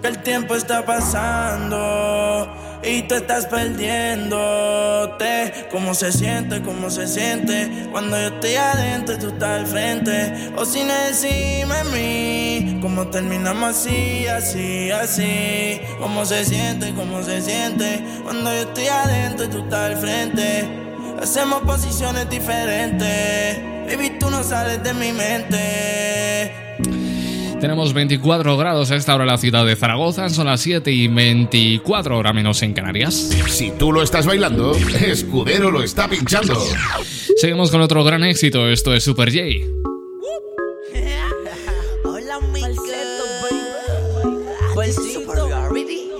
Que 0.00 0.08
el 0.08 0.22
tiempo 0.22 0.54
está 0.54 0.86
pasando. 0.86 2.48
Y 2.84 3.02
tú 3.02 3.14
estás 3.14 3.46
perdiéndote. 3.46 4.34
¿Cómo 5.70 5.94
se 5.94 6.12
siente? 6.12 6.60
¿Cómo 6.62 6.90
se 6.90 7.06
siente? 7.06 7.88
Cuando 7.90 8.18
yo 8.18 8.28
estoy 8.28 8.54
adentro 8.54 9.14
y 9.14 9.18
tú 9.18 9.28
estás 9.28 9.60
al 9.60 9.66
frente. 9.66 10.52
O 10.56 10.64
sin 10.64 10.88
decirme 10.88 11.74
a 11.74 11.84
mí, 11.84 12.78
¿cómo 12.80 13.08
terminamos 13.08 13.76
así, 13.76 14.26
así, 14.26 14.90
así? 14.90 15.80
¿Cómo 15.98 16.24
se 16.26 16.44
siente? 16.44 16.92
¿Cómo 16.94 17.22
se 17.22 17.40
siente? 17.40 18.04
Cuando 18.22 18.52
yo 18.52 18.62
estoy 18.62 18.88
adentro 18.88 19.46
y 19.46 19.48
tú 19.48 19.58
estás 19.64 19.90
al 19.90 19.96
frente. 19.96 20.68
Hacemos 21.22 21.62
posiciones 21.62 22.28
diferentes. 22.28 23.58
Baby, 23.86 24.18
tú 24.18 24.30
no 24.30 24.42
sales 24.42 24.82
de 24.82 24.94
mi 24.94 25.12
mente. 25.12 26.63
Tenemos 27.64 27.94
24 27.94 28.58
grados 28.58 28.90
a 28.90 28.96
esta 28.96 29.14
hora 29.14 29.24
en 29.24 29.30
la 29.30 29.38
ciudad 29.38 29.64
de 29.64 29.74
Zaragoza, 29.74 30.28
son 30.28 30.44
las 30.44 30.60
7 30.60 30.92
y 30.92 31.08
24 31.08 32.18
hora 32.18 32.34
menos 32.34 32.60
en 32.60 32.74
Canarias. 32.74 33.14
Si 33.48 33.70
tú 33.70 33.90
lo 33.90 34.02
estás 34.02 34.26
bailando, 34.26 34.76
Escudero 35.00 35.70
lo 35.70 35.82
está 35.82 36.06
pinchando. 36.06 36.62
Seguimos 37.38 37.70
con 37.70 37.80
otro 37.80 38.04
gran 38.04 38.22
éxito, 38.22 38.68
esto 38.68 38.92
es 38.92 39.02
Super 39.02 39.32
J. 39.32 39.44
Hola, 42.04 42.38
mi 42.52 42.60
baby. 45.72 46.10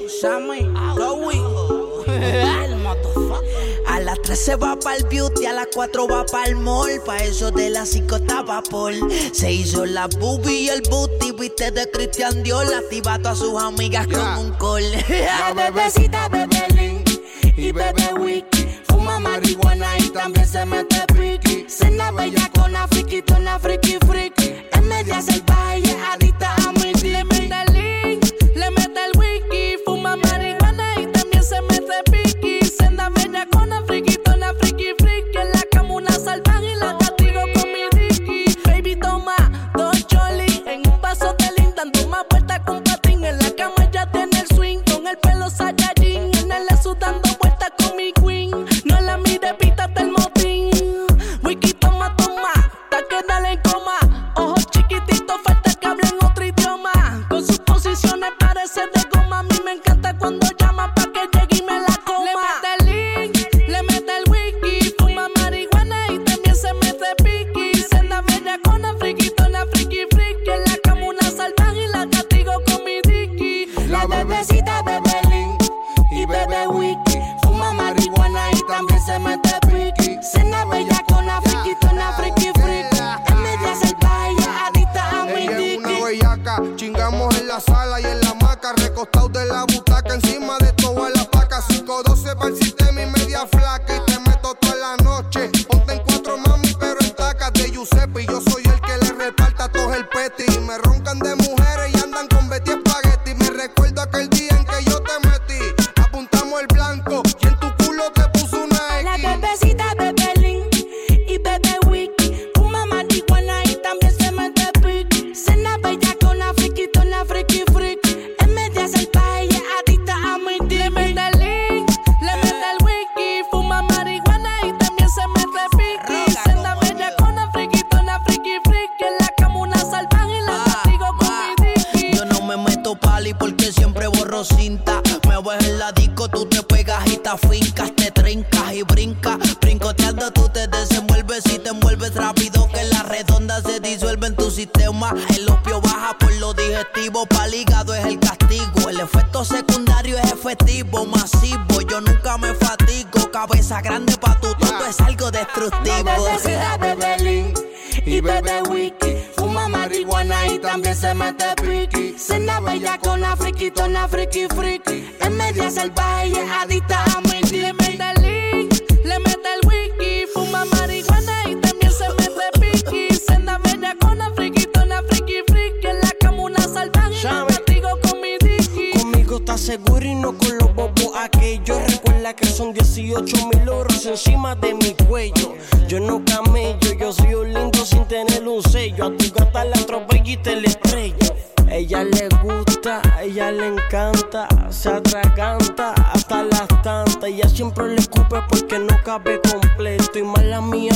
se 4.37 4.57
va 4.57 4.79
para 4.79 4.97
el 4.97 5.05
beauty, 5.05 5.47
a 5.47 5.53
las 5.53 5.68
4 5.75 6.09
va 6.09 6.25
para 6.27 6.47
el 6.47 6.57
mall. 6.57 7.01
Pa' 7.05 7.18
eso 7.18 7.51
de 7.51 7.70
las 7.70 7.90
5 7.90 8.16
estaba 8.16 8.62
Paul 8.62 8.99
Se 9.33 9.53
hizo 9.53 9.87
la 9.87 10.07
boobie 10.07 10.62
y 10.62 10.68
el 10.68 10.83
booty, 10.83 11.33
viste 11.33 11.70
de 11.70 11.90
Cristian 11.90 12.42
Dior. 12.42 12.66
Activado 12.75 13.29
a 13.29 13.35
sus 13.35 13.61
amigas 13.61 14.07
yeah. 14.07 14.18
con 14.18 14.47
un 14.47 14.53
call. 14.53 14.85
La 15.09 15.53
bebecita 15.57 16.29
bebe 16.29 16.66
link 16.75 17.11
y 17.57 17.73
bebe 17.73 18.14
wiki. 18.18 18.66
Fuma 18.88 19.18
marihuana 19.20 19.99
y 19.99 20.09
también 20.11 20.47
se 20.47 20.64
mete 20.64 21.05
piqui. 21.14 21.66
Cena 21.68 22.11
bella 22.11 22.51
con 22.55 22.73
la 22.73 22.88
friki, 22.88 23.23
tona 23.23 23.59
friki 23.59 23.99
friki. 24.07 24.55
Es 24.73 24.83
media 24.83 25.23
salvaje 25.23 25.81
y 25.81 25.88
es 25.90 25.97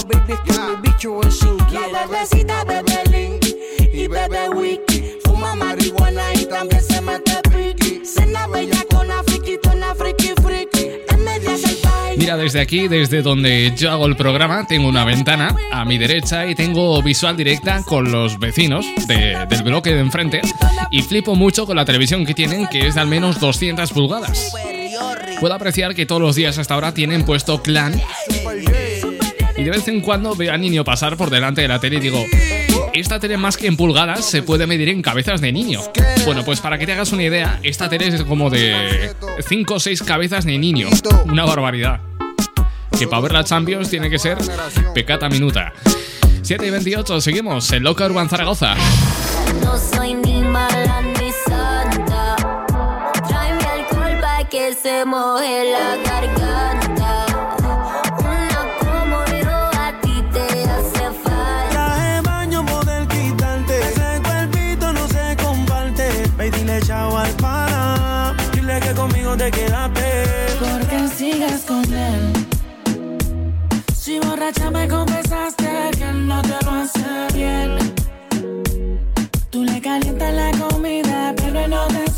baby, 0.08 0.32
es 0.32 0.40
que 0.40 0.60
mi 0.60 0.76
bicho 0.82 1.20
es 1.26 1.42
inquieto. 1.42 1.92
La 1.92 2.06
bebecita 2.06 2.64
bebe 2.64 3.02
link 3.10 3.46
y 3.92 4.06
bebe 4.08 4.48
wiki. 4.50 5.04
Fuma 5.24 5.54
marihuana 5.54 6.22
y 6.34 6.46
también 6.46 6.82
se 6.82 7.00
mete 7.00 7.32
piqui. 7.50 8.02
Cena 8.04 8.46
bella 8.46 8.84
con 8.90 9.06
la 9.08 9.22
friki, 9.24 9.58
tona 9.62 9.94
friki 9.94 10.32
friki. 10.42 10.86
En 11.10 11.24
media 11.24 11.56
salvaje. 11.56 12.16
Mira, 12.16 12.36
desde 12.36 12.60
aquí, 12.60 12.88
desde 12.88 13.22
donde 13.22 13.72
yo 13.76 13.90
hago 13.90 14.06
el 14.06 14.16
programa, 14.16 14.66
tengo 14.66 14.88
una 14.88 15.04
ventana 15.04 15.54
a 15.72 15.84
mi 15.84 15.98
derecha 15.98 16.46
y 16.46 16.54
tengo 16.54 17.00
visual 17.02 17.36
directa 17.36 17.82
con 17.84 18.10
los 18.10 18.38
vecinos 18.38 18.84
de- 19.06 19.46
del 19.48 19.62
bloque 19.62 19.90
de 19.94 20.00
enfrente 20.00 20.40
y 20.90 21.02
flipo 21.02 21.34
mucho 21.36 21.64
con 21.66 21.76
la 21.76 21.84
televisión 21.84 22.26
que 22.26 22.34
tienen, 22.34 22.66
que 22.66 22.88
es 22.88 22.94
de 22.96 23.00
al 23.00 23.06
menos 23.08 23.38
200 23.40 23.92
pulgadas. 23.92 24.52
Puedo 25.40 25.54
apreciar 25.54 25.94
que 25.94 26.04
todos 26.06 26.20
los 26.20 26.34
días 26.34 26.58
hasta 26.58 26.74
ahora 26.74 26.92
tienen 26.92 27.24
puesto 27.24 27.62
clan 27.62 27.94
y 29.58 29.64
de 29.64 29.70
vez 29.70 29.88
en 29.88 30.00
cuando 30.00 30.36
veo 30.36 30.52
a 30.52 30.56
niño 30.56 30.84
pasar 30.84 31.16
por 31.16 31.30
delante 31.30 31.62
de 31.62 31.68
la 31.68 31.80
tele 31.80 31.96
y 31.96 32.00
digo, 32.00 32.24
esta 32.94 33.18
tele 33.18 33.36
más 33.36 33.56
que 33.56 33.66
en 33.66 33.76
pulgadas 33.76 34.24
se 34.24 34.42
puede 34.42 34.68
medir 34.68 34.88
en 34.88 35.02
cabezas 35.02 35.40
de 35.40 35.50
niño. 35.50 35.80
Bueno, 36.24 36.44
pues 36.44 36.60
para 36.60 36.78
que 36.78 36.86
te 36.86 36.92
hagas 36.92 37.12
una 37.12 37.24
idea, 37.24 37.58
esta 37.64 37.88
tele 37.88 38.06
es 38.06 38.22
como 38.22 38.50
de 38.50 39.12
5 39.48 39.74
o 39.74 39.80
6 39.80 40.02
cabezas 40.04 40.44
de 40.44 40.56
niño. 40.58 40.88
Una 41.26 41.44
barbaridad. 41.44 42.00
Que 42.96 43.08
para 43.08 43.22
ver 43.22 43.32
la 43.32 43.42
Champions 43.42 43.90
tiene 43.90 44.08
que 44.08 44.20
ser 44.20 44.38
pecata 44.94 45.28
minuta. 45.28 45.72
7 46.42 46.64
y 46.64 46.70
28, 46.70 47.20
seguimos 47.20 47.70
en 47.72 47.82
Loca 47.82 48.06
Urban 48.06 48.28
Zaragoza. 48.28 48.76
No 49.64 49.76
soy 49.76 50.14
ni 50.14 50.40
mala 50.40 51.02
ni 51.02 51.30
santa. 51.46 52.36
Tráeme 53.26 53.64
alcohol 53.64 54.20
pa' 54.20 54.48
que 54.48 54.72
se 54.74 55.04
moje 55.04 55.64
dile 55.64 56.17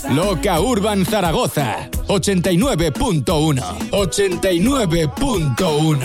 Loca 0.08 0.60
Urban 0.60 1.04
Zaragoza 1.04 1.90
89.1 2.06 3.62
89.1 3.90 5.98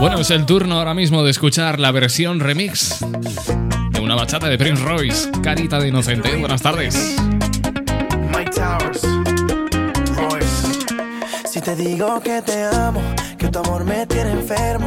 Bueno, 0.00 0.18
es 0.18 0.30
el 0.30 0.46
turno 0.46 0.78
ahora 0.78 0.94
mismo 0.94 1.22
de 1.22 1.30
escuchar 1.30 1.78
la 1.78 1.92
versión 1.92 2.40
remix 2.40 2.96
de 3.90 4.00
una 4.00 4.14
bachata 4.14 4.48
de 4.48 4.56
Prince 4.58 4.82
Royce, 4.82 5.30
Carita 5.42 5.78
de 5.78 5.88
Inocente. 5.88 6.34
Buenas 6.36 6.62
tardes. 6.62 7.16
Mike 8.34 8.50
Towers, 8.50 9.02
Royce. 10.16 10.48
Si 11.48 11.60
te 11.60 11.76
digo 11.76 12.20
que 12.20 12.42
te 12.42 12.64
amo, 12.64 13.00
que 13.38 13.48
tu 13.48 13.58
amor 13.60 13.84
me 13.84 14.04
tiene 14.06 14.32
enfermo, 14.32 14.86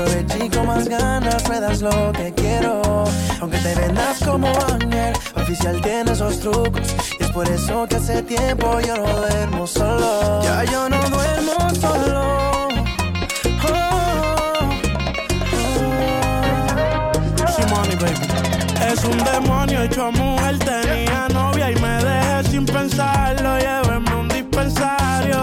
aproveché 0.00 0.50
con 0.50 0.66
más 0.66 0.88
ganas 0.88 1.48
me 1.48 1.60
lo 1.82 2.12
que 2.12 2.32
quiero. 2.34 3.04
Aunque 3.40 3.58
te 3.58 3.74
vendas 3.74 4.18
como 4.24 4.48
ángel, 4.48 5.14
oficial 5.36 5.80
tiene 5.82 6.12
esos 6.12 6.40
trucos. 6.40 6.94
Y 7.18 7.22
es 7.22 7.30
por 7.30 7.48
eso 7.48 7.86
que 7.88 7.96
hace 7.96 8.22
tiempo 8.22 8.80
yo 8.80 8.96
no 8.96 9.06
duermo 9.06 9.66
solo. 9.66 10.42
Ya 10.42 10.64
yo 10.64 10.88
no 10.88 10.98
duermo 11.10 11.74
solo. 11.80 12.40
Es 18.90 19.04
un 19.04 19.18
demonio 19.18 19.82
hecho 19.82 20.10
mujer, 20.10 20.58
tenía 20.58 21.28
novia 21.32 21.70
y 21.70 21.76
me 21.76 22.04
dejé 22.04 22.50
sin 22.50 22.66
pensarlo. 22.66 23.58
Llévenme 23.58 24.14
un 24.16 24.28
dispensario. 24.28 25.42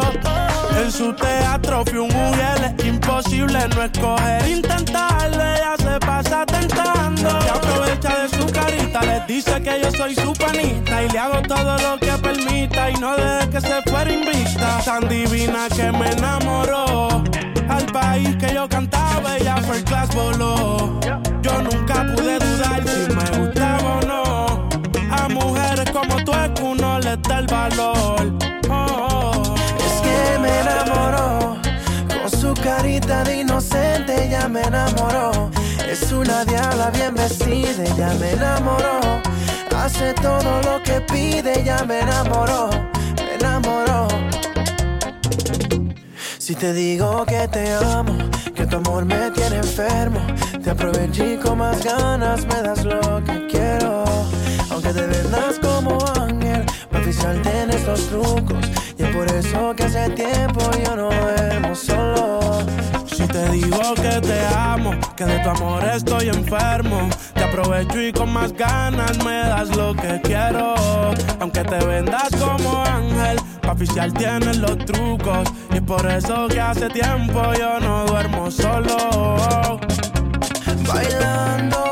En 0.82 0.92
su 0.92 1.14
teatro 1.14 1.84
fui 1.86 1.98
un 1.98 2.10
mujer, 2.10 2.76
imposible 2.86 3.27
no 3.46 3.84
escoger, 3.84 4.50
intentarlo. 4.50 5.44
Ella 5.44 5.76
se 5.78 6.00
pasa 6.00 6.46
tentando. 6.46 7.42
Se 7.42 7.50
aprovecha 7.50 8.24
de 8.24 8.30
su 8.30 8.46
carita, 8.52 9.02
les 9.02 9.28
dice 9.28 9.62
que 9.62 9.80
yo 9.82 9.92
soy 9.92 10.16
su 10.16 10.34
panita. 10.34 11.04
Y 11.04 11.10
le 11.10 11.20
hago 11.20 11.42
todo 11.44 11.78
lo 11.78 12.00
que 12.00 12.12
permita 12.18 12.90
y 12.90 12.96
no 12.96 13.16
deje 13.16 13.50
que 13.50 13.62
se 13.62 13.82
fuera 13.84 14.12
invicta. 14.12 14.80
Tan 14.84 15.08
divina 15.08 15.68
que 15.76 15.92
me 15.92 16.12
enamoró. 16.12 17.24
Al 17.70 17.86
país 17.88 18.36
que 18.38 18.54
yo 18.54 18.68
cantaba, 18.68 19.38
ella 19.38 19.58
fue 19.58 19.84
class 19.84 20.14
voló. 20.16 21.00
Yo 21.42 21.62
nunca 21.62 22.06
pude 22.16 22.40
dudar 22.40 22.84
si 22.88 23.14
me 23.14 23.38
gustaba 23.38 24.00
o 24.00 24.02
no. 24.02 24.70
A 25.12 25.30
mujeres 25.30 25.90
como 25.92 26.16
tú 26.24 26.32
es 26.34 26.50
que 26.56 26.64
uno 26.64 27.00
les 27.00 27.22
da 27.22 27.40
el 27.40 27.48
valor. 27.48 28.17
De 33.08 33.38
inocente 33.40 34.28
ya 34.30 34.50
me 34.50 34.62
enamoró. 34.62 35.50
Es 35.90 36.12
una 36.12 36.44
diabla 36.44 36.90
bien 36.92 37.16
vestida, 37.16 37.84
ya 37.98 38.14
me 38.20 38.32
enamoró. 38.32 39.00
Hace 39.76 40.14
todo 40.16 40.62
lo 40.64 40.84
que 40.84 41.00
pide, 41.02 41.64
ya 41.64 41.84
me 41.86 42.00
enamoró, 42.00 42.70
me 43.16 43.36
enamoró. 43.36 44.08
Si 46.38 46.54
te 46.54 46.74
digo 46.74 47.26
que 47.26 47.48
te 47.48 47.74
amo, 47.74 48.18
que 48.54 48.66
tu 48.66 48.78
amor 48.78 49.06
me 49.06 49.32
tiene 49.32 49.58
enfermo, 49.58 50.20
te 50.62 50.72
aproveché 50.72 51.40
con 51.40 51.60
más 51.60 51.84
ganas 51.84 52.46
me 52.46 52.62
das 52.62 52.84
lo 52.84 53.24
que 53.24 53.48
quiero. 53.48 54.04
Aunque 54.70 54.92
te 54.94 55.08
vendas 55.08 55.60
como 55.60 55.98
ángel, 56.20 56.66
oficial 56.94 57.42
tienes 57.42 57.86
los 57.86 58.08
trucos. 58.10 58.66
Y 58.98 59.04
es 59.04 59.16
por 59.16 59.28
eso 59.28 59.74
que 59.76 59.84
hace 59.84 60.10
tiempo 60.10 60.60
yo 60.84 60.96
no 60.96 61.10
duermo 61.10 61.74
solo. 61.76 62.38
Si 63.18 63.28
te 63.30 63.50
digo 63.50 63.96
que 63.96 64.22
te 64.22 64.46
amo, 64.56 64.92
que 65.16 65.26
de 65.26 65.40
tu 65.40 65.50
amor 65.50 65.84
estoy 65.86 66.30
enfermo, 66.30 67.10
te 67.34 67.46
aprovecho 67.46 68.00
y 68.00 68.14
con 68.14 68.32
más 68.32 68.54
ganas 68.54 69.18
me 69.26 69.40
das 69.40 69.76
lo 69.76 69.96
que 69.96 70.22
quiero. 70.22 70.76
Aunque 71.40 71.64
te 71.64 71.84
vendas 71.84 72.30
como 72.40 72.84
ángel, 72.86 73.40
pa' 73.64 73.72
oficial 73.72 74.14
tienes 74.14 74.58
los 74.58 74.78
trucos. 74.86 75.50
Y 75.72 75.78
es 75.78 75.82
por 75.82 76.06
eso 76.06 76.48
que 76.48 76.62
hace 76.62 76.90
tiempo 76.90 77.42
yo 77.58 77.80
no 77.80 78.06
duermo 78.06 78.52
solo. 78.52 79.80
Bailando 80.88 81.87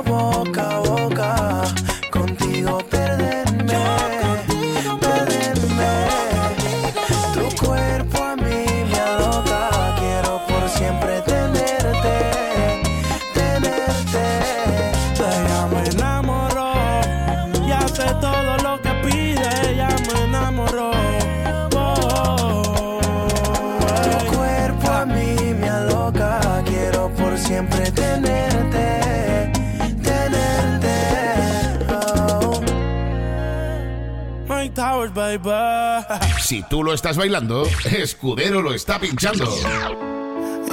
Baby. 34.96 35.50
Si 36.42 36.64
tú 36.64 36.84
lo 36.84 36.94
estás 36.94 37.18
bailando, 37.18 37.68
Escudero 37.86 38.62
lo 38.62 38.74
está 38.74 38.98
pinchando. 39.00 39.46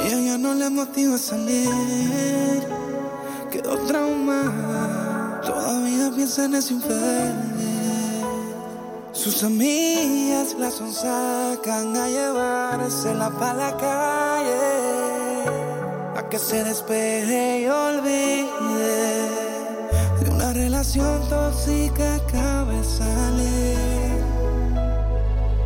Ella 0.04 0.20
ya 0.20 0.38
no 0.38 0.54
le 0.54 0.70
motiva 0.70 1.16
a 1.16 1.18
salir. 1.18 2.62
Quedó 3.50 3.76
traumada. 3.87 5.40
Todavía 5.42 6.11
piensa 6.14 6.44
en 6.44 6.54
ese 6.54 6.74
infeliz. 6.74 8.22
Sus 9.12 9.42
amigas 9.42 10.54
la 10.58 10.70
sonsacan 10.70 11.96
a 11.96 12.08
llevársela 12.08 13.30
para 13.30 13.54
la 13.54 13.76
calle. 13.76 14.61
A 16.16 16.28
que 16.30 16.38
se 16.38 16.62
despeje 16.62 17.62
y 17.62 17.66
olvide 17.66 19.28
de 20.20 20.30
una 20.30 20.52
relación 20.52 21.20
tóxica 21.28 22.20
de 22.64 22.85
salir. 22.85 23.82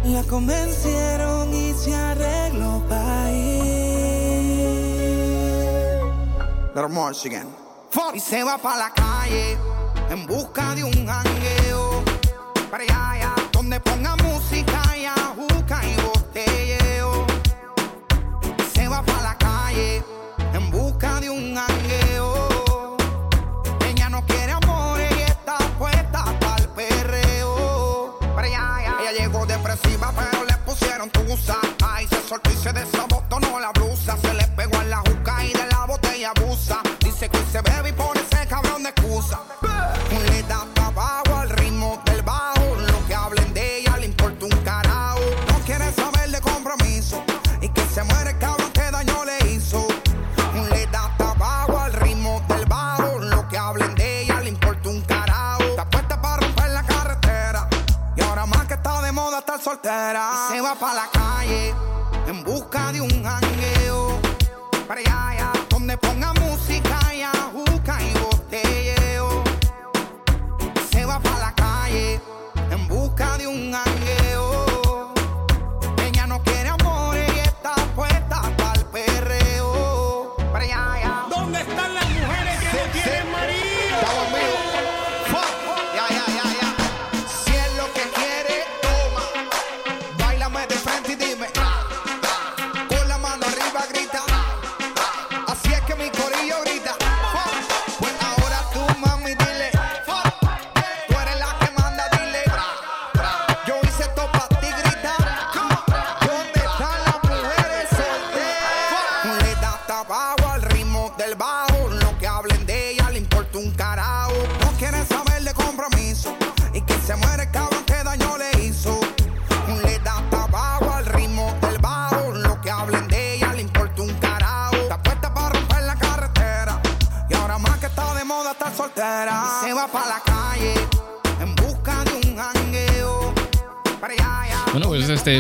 La 0.09 0.23
convencieron 0.23 1.53
y 1.53 1.75
se 1.75 1.93
arregló 1.93 2.81
para 2.89 3.33
ir. 3.33 3.57
Little 6.75 6.89
again. 7.27 7.49
Y 8.15 8.21
se 8.21 8.45
va 8.45 8.57
para 8.57 8.77
la 8.77 8.91
calle 8.91 9.59
en 10.09 10.25
busca 10.27 10.77
de 10.77 10.85
un 10.85 11.07
jangueo. 11.07 12.05
Para 12.71 12.85
allá, 12.85 13.11
allá, 13.11 13.35
donde 13.53 13.81
ponga 13.81 14.15
música 14.17 14.97
y 14.97 15.07
ajuca 15.07 15.81
y 15.85 15.97
botelleo. 16.01 17.27
Y 18.59 18.63
se 18.79 18.87
va 18.87 19.03
para 19.03 19.23
la 19.23 19.35
calle 19.39 20.05
depresiva, 29.77 30.13
pero 30.17 30.45
le 30.45 30.55
pusieron 30.59 31.11
tusa. 31.11 31.57
Ay, 31.85 32.07
se 32.09 32.21
soltó 32.29 32.51
y 32.51 32.57
se 32.57 32.73
desabotonó 32.73 33.61
la 33.61 33.73
va 60.67 60.75
para 60.75 60.95
la 60.95 61.09
calle 61.13 61.75
en 62.27 62.43
busca 62.43 62.91
de 62.91 63.01
un 63.01 63.23
jangueo. 63.23 64.16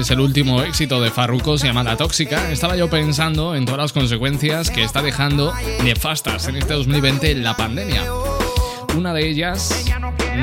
es 0.07 0.11
el 0.13 0.21
último 0.21 0.63
éxito 0.63 1.01
de 1.01 1.11
Farruko, 1.11 1.59
se 1.59 1.67
llama 1.67 1.83
La 1.83 1.97
Tóxica, 1.97 2.53
estaba 2.53 2.77
yo 2.77 2.89
pensando 2.89 3.57
en 3.57 3.65
todas 3.65 3.81
las 3.81 3.93
consecuencias 3.93 4.71
que 4.71 4.85
está 4.85 5.03
dejando 5.03 5.53
nefastas 5.83 6.47
en 6.47 6.55
este 6.55 6.75
2020 6.75 7.35
la 7.35 7.57
pandemia. 7.57 8.05
Una 8.97 9.13
de 9.13 9.29
ellas 9.29 9.85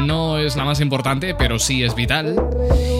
no 0.05 0.37
es 0.37 0.57
la 0.57 0.65
más 0.65 0.81
importante, 0.81 1.33
pero 1.33 1.59
sí 1.59 1.81
es 1.81 1.95
vital. 1.95 2.35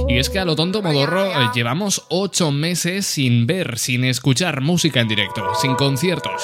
Y 0.08 0.19
es 0.19 0.30
que 0.30 0.39
a 0.39 0.45
lo 0.45 0.56
tonto 0.56 0.82
modorro 0.82 1.26
eh, 1.26 1.49
llevamos 1.54 2.06
8 2.08 2.52
meses 2.54 3.06
sin 3.08 3.45
ver, 3.45 3.78
sin 3.78 4.06
escuchar 4.06 4.62
música 4.62 5.02
en 5.02 5.10
directo, 5.10 5.43
sin 5.60 5.76
conciertos. 5.76 6.43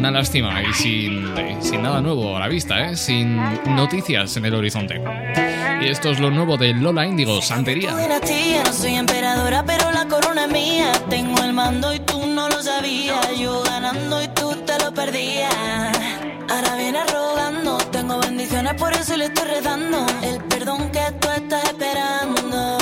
Una 0.00 0.10
lástima 0.10 0.62
y 0.62 0.72
sin, 0.72 1.30
sin 1.60 1.82
nada 1.82 2.00
nuevo 2.00 2.34
a 2.34 2.40
la 2.40 2.48
vista, 2.48 2.86
¿eh? 2.86 2.96
sin 2.96 3.36
noticias 3.66 4.34
en 4.38 4.46
el 4.46 4.54
horizonte. 4.54 4.98
Y 5.82 5.88
esto 5.88 6.08
es 6.08 6.18
lo 6.18 6.30
nuevo 6.30 6.56
de 6.56 6.72
Lola 6.72 7.04
Índigo, 7.06 7.42
Santería. 7.42 7.90
El 20.22 20.42
perdón 20.44 20.90
que 20.90 21.12
tú 21.20 21.28
estás 21.28 21.62
esperando, 21.64 22.78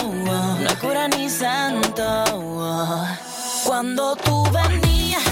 Cuando 3.64 4.14
tú 4.14 4.44
venías, 4.52 5.24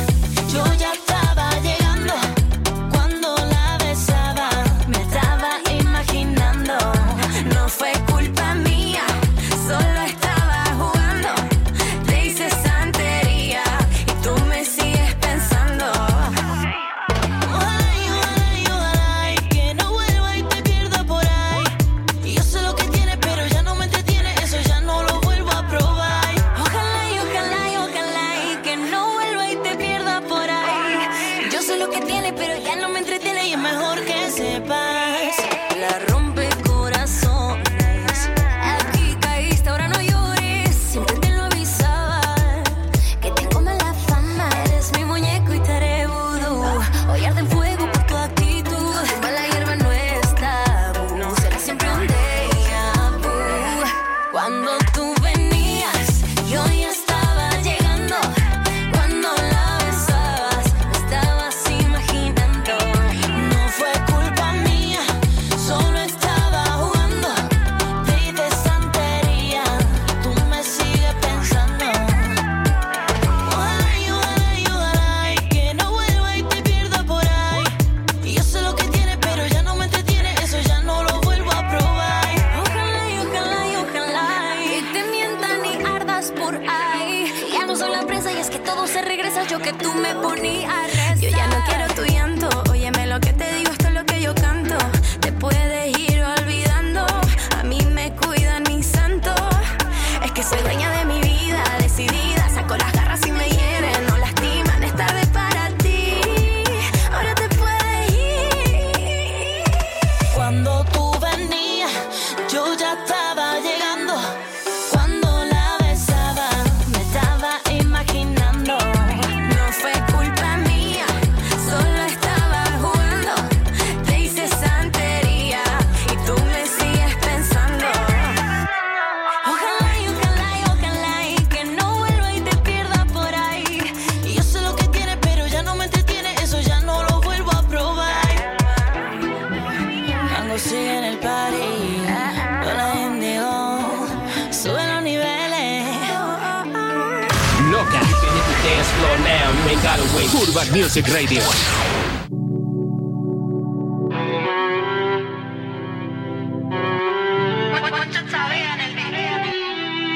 yo 0.52 0.64
ya 0.74 1.05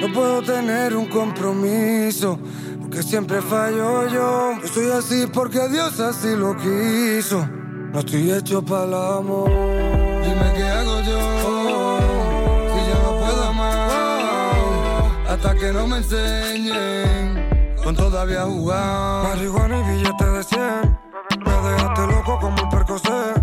No 0.00 0.10
puedo 0.14 0.40
tener 0.40 0.96
un 0.96 1.04
compromiso, 1.06 2.38
porque 2.80 3.02
siempre 3.02 3.42
fallo 3.42 4.08
yo. 4.08 4.52
Estoy 4.64 4.90
así 4.92 5.26
porque 5.30 5.68
Dios 5.68 6.00
así 6.00 6.34
lo 6.34 6.56
quiso. 6.56 7.46
No 7.92 7.98
estoy 7.98 8.30
hecho 8.30 8.62
para 8.62 8.84
el 8.84 8.94
amor. 8.94 9.50
Dime 9.50 10.52
qué 10.56 10.62
hago 10.62 11.00
yo, 11.02 11.98
si 12.72 12.90
ya 12.90 13.02
no 13.02 13.18
puedo 13.18 13.44
amar, 13.44 15.26
hasta 15.28 15.54
que 15.56 15.72
no 15.74 15.86
me 15.86 15.98
enseñen 15.98 17.50
con 17.82 17.94
todavía 17.94 18.44
jugar. 18.44 19.24
Marihuana 19.24 19.80
y 19.80 19.96
billetes 19.96 20.29
me 20.40 20.46
dejaste 20.46 22.06
loco 22.06 22.38
como 22.40 22.62
el 22.62 22.68
percocé. 22.70 23.34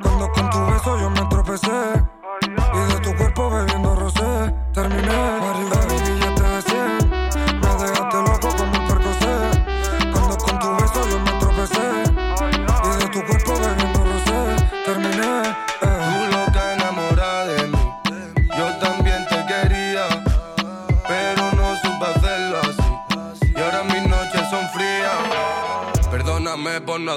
Cuando 0.00 0.30
con 0.30 0.48
tu 0.48 0.64
beso 0.66 0.96
yo 0.96 1.10
me 1.10 1.28
tropecé. 1.28 2.05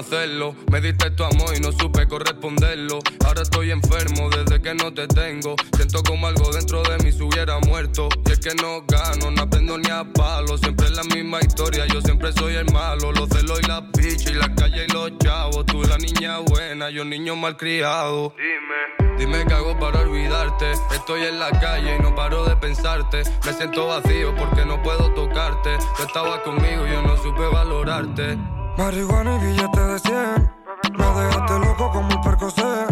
Me 0.00 0.80
diste 0.80 1.10
tu 1.10 1.24
amor 1.24 1.54
y 1.54 1.60
no 1.60 1.72
supe 1.72 2.08
corresponderlo. 2.08 3.00
Ahora 3.26 3.42
estoy 3.42 3.70
enfermo 3.70 4.30
desde 4.30 4.62
que 4.62 4.72
no 4.72 4.94
te 4.94 5.06
tengo. 5.06 5.54
Siento 5.76 6.02
como 6.02 6.26
algo 6.26 6.50
dentro 6.52 6.82
de 6.82 6.96
mí 7.04 7.12
se 7.12 7.22
hubiera 7.22 7.58
muerto. 7.58 8.08
Y 8.26 8.32
es 8.32 8.38
que 8.40 8.54
no 8.54 8.82
gano, 8.88 9.30
no 9.30 9.42
aprendo 9.42 9.76
ni 9.76 9.90
a 9.90 10.10
palo. 10.10 10.56
Siempre 10.56 10.86
es 10.86 10.92
la 10.92 11.04
misma 11.04 11.40
historia, 11.40 11.84
yo 11.84 12.00
siempre 12.00 12.32
soy 12.32 12.54
el 12.54 12.72
malo. 12.72 13.12
Los 13.12 13.28
celos 13.28 13.60
y 13.62 13.66
las 13.66 13.82
bichas 13.92 14.30
y 14.30 14.34
la 14.34 14.54
calle 14.54 14.86
y 14.88 14.92
los 14.92 15.18
chavos. 15.18 15.66
Tú 15.66 15.82
la 15.82 15.98
niña 15.98 16.38
buena, 16.38 16.88
yo 16.88 17.04
niño 17.04 17.36
malcriado. 17.36 18.34
Dime. 18.38 19.18
Dime 19.18 19.44
qué 19.46 19.52
hago 19.52 19.78
para 19.78 20.00
olvidarte. 20.00 20.72
Estoy 20.94 21.24
en 21.24 21.38
la 21.38 21.50
calle 21.60 21.96
y 21.96 22.02
no 22.02 22.14
paro 22.14 22.46
de 22.46 22.56
pensarte. 22.56 23.22
Me 23.44 23.52
siento 23.52 23.88
vacío 23.88 24.34
porque 24.34 24.64
no 24.64 24.82
puedo 24.82 25.12
tocarte. 25.12 25.76
Tú 25.98 26.04
estabas 26.04 26.40
conmigo 26.40 26.86
y 26.86 26.90
yo 26.90 27.02
no 27.02 27.18
supe 27.18 27.42
valorarte. 27.52 28.38
Marihuana 28.76 29.36
y 29.36 29.46
billete 29.46 29.80
de 29.80 29.98
100. 29.98 30.52
Me 30.98 31.06
dejaste 31.20 31.58
loco 31.58 31.90
como 31.92 32.10
el 32.10 32.20
percocé. 32.20 32.86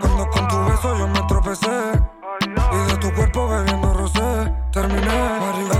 Cuando 0.00 0.26
con 0.30 0.48
tu 0.48 0.64
beso 0.64 0.98
yo 0.98 1.08
me 1.08 1.22
tropecé. 1.28 1.92
Y 2.40 2.90
de 2.90 2.96
tu 2.98 3.12
cuerpo 3.14 3.48
bebiendo 3.48 3.92
rosé. 3.94 4.52
Terminé. 4.72 5.38
Marihuana 5.40 5.71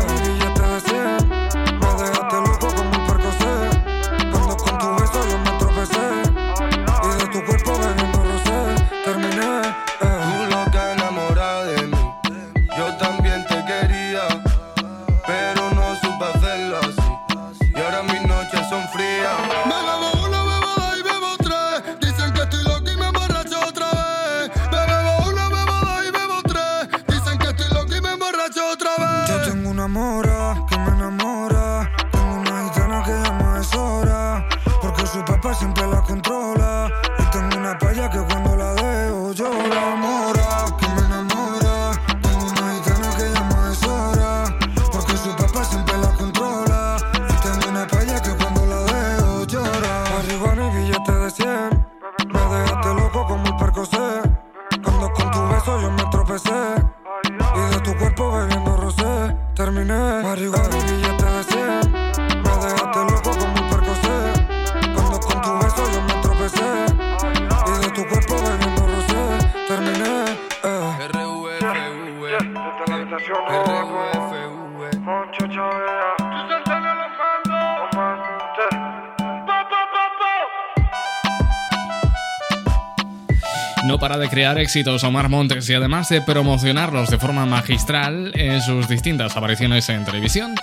crear 84.32 84.56
éxitos 84.56 85.04
Omar 85.04 85.28
Montes 85.28 85.68
y 85.68 85.74
además 85.74 86.08
de 86.08 86.22
promocionarlos 86.22 87.10
de 87.10 87.18
forma 87.18 87.44
magistral 87.44 88.32
en 88.34 88.62
sus 88.62 88.88
distintas 88.88 89.36
apariciones 89.36 89.90
en 89.90 90.06
televisión. 90.06 90.54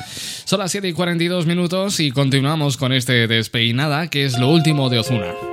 Son 0.44 0.58
las 0.58 0.72
7 0.72 0.88
y 0.88 0.94
42 0.94 1.46
minutos 1.46 2.00
y 2.00 2.10
continuamos 2.10 2.78
con 2.78 2.94
este 2.94 3.28
despeinada 3.28 4.08
que 4.08 4.26
es 4.26 4.40
lo 4.40 4.50
último 4.50 4.90
de 4.90 4.98
Ozuna. 4.98 5.49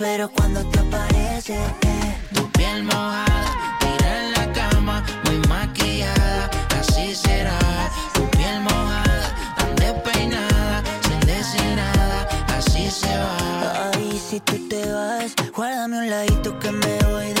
pero 0.00 0.30
cuando 0.30 0.64
te 0.64 0.78
aparece. 0.80 1.58
Tu 2.32 2.50
piel 2.52 2.82
mojada, 2.84 3.76
tira 3.80 4.24
en 4.24 4.32
la 4.32 4.52
cama, 4.52 5.04
muy 5.24 5.38
maquillada, 5.46 6.50
así 6.78 7.14
será 7.14 7.58
Tu 8.14 8.22
piel 8.30 8.60
mojada, 8.62 9.28
tan 9.56 9.76
despeinada, 9.76 10.82
sin 11.06 11.20
decir 11.20 11.66
nada, 11.76 12.28
así 12.56 12.90
se 12.90 13.14
va 13.18 13.90
Ay, 13.92 14.18
si 14.18 14.40
tú 14.40 14.56
te 14.68 14.90
vas, 14.90 15.34
guárdame 15.54 15.98
un 15.98 16.10
ladito 16.10 16.58
que 16.58 16.70
me 16.72 16.98
voy 17.10 17.32
de 17.34 17.39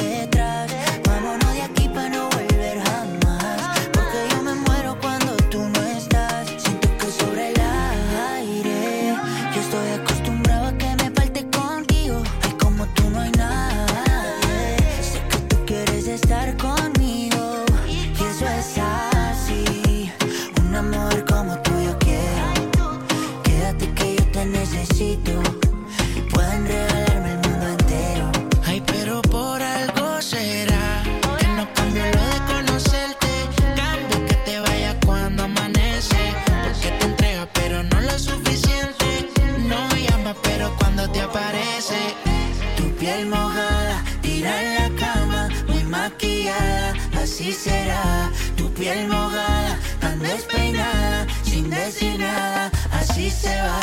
así 53.46 53.79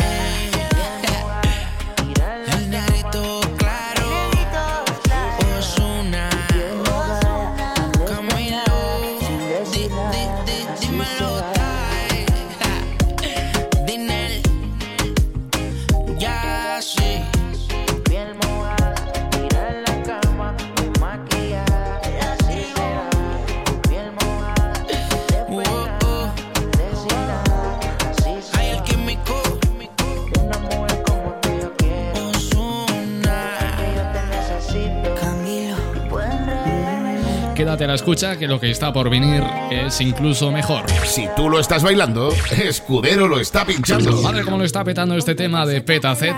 la 37.87 37.93
escucha 37.93 38.37
que 38.37 38.47
lo 38.47 38.59
que 38.59 38.69
está 38.69 38.91
por 38.91 39.09
venir 39.09 39.41
es 39.71 40.01
incluso 40.01 40.51
mejor. 40.51 40.83
Si 41.05 41.25
tú 41.37 41.49
lo 41.49 41.57
estás 41.57 41.83
bailando, 41.83 42.33
Escudero 42.51 43.29
lo 43.29 43.39
está 43.39 43.65
pinchando. 43.65 44.21
Madre, 44.21 44.43
cómo 44.43 44.57
lo 44.57 44.65
está 44.65 44.83
petando 44.83 45.15
este 45.15 45.35
tema 45.35 45.65
de 45.65 45.81
Peta 45.81 46.13
Z. 46.13 46.35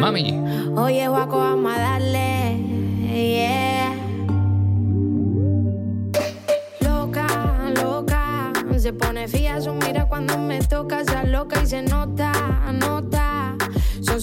Mami. 0.00 0.42
Oye, 0.76 1.06
guaco, 1.06 1.38
vamos 1.38 1.72
a 1.72 1.78
darle. 1.78 2.56
Yeah. 3.14 3.94
Loca, 6.80 7.26
loca. 7.80 8.52
Se 8.76 8.92
pone 8.92 9.28
fía 9.28 9.60
su 9.60 9.72
mira 9.72 10.06
cuando 10.06 10.36
me 10.36 10.60
toca. 10.62 11.04
Se 11.04 11.28
loca 11.28 11.62
y 11.62 11.66
se 11.66 11.82
nota, 11.82 12.32
nota. 12.72 12.85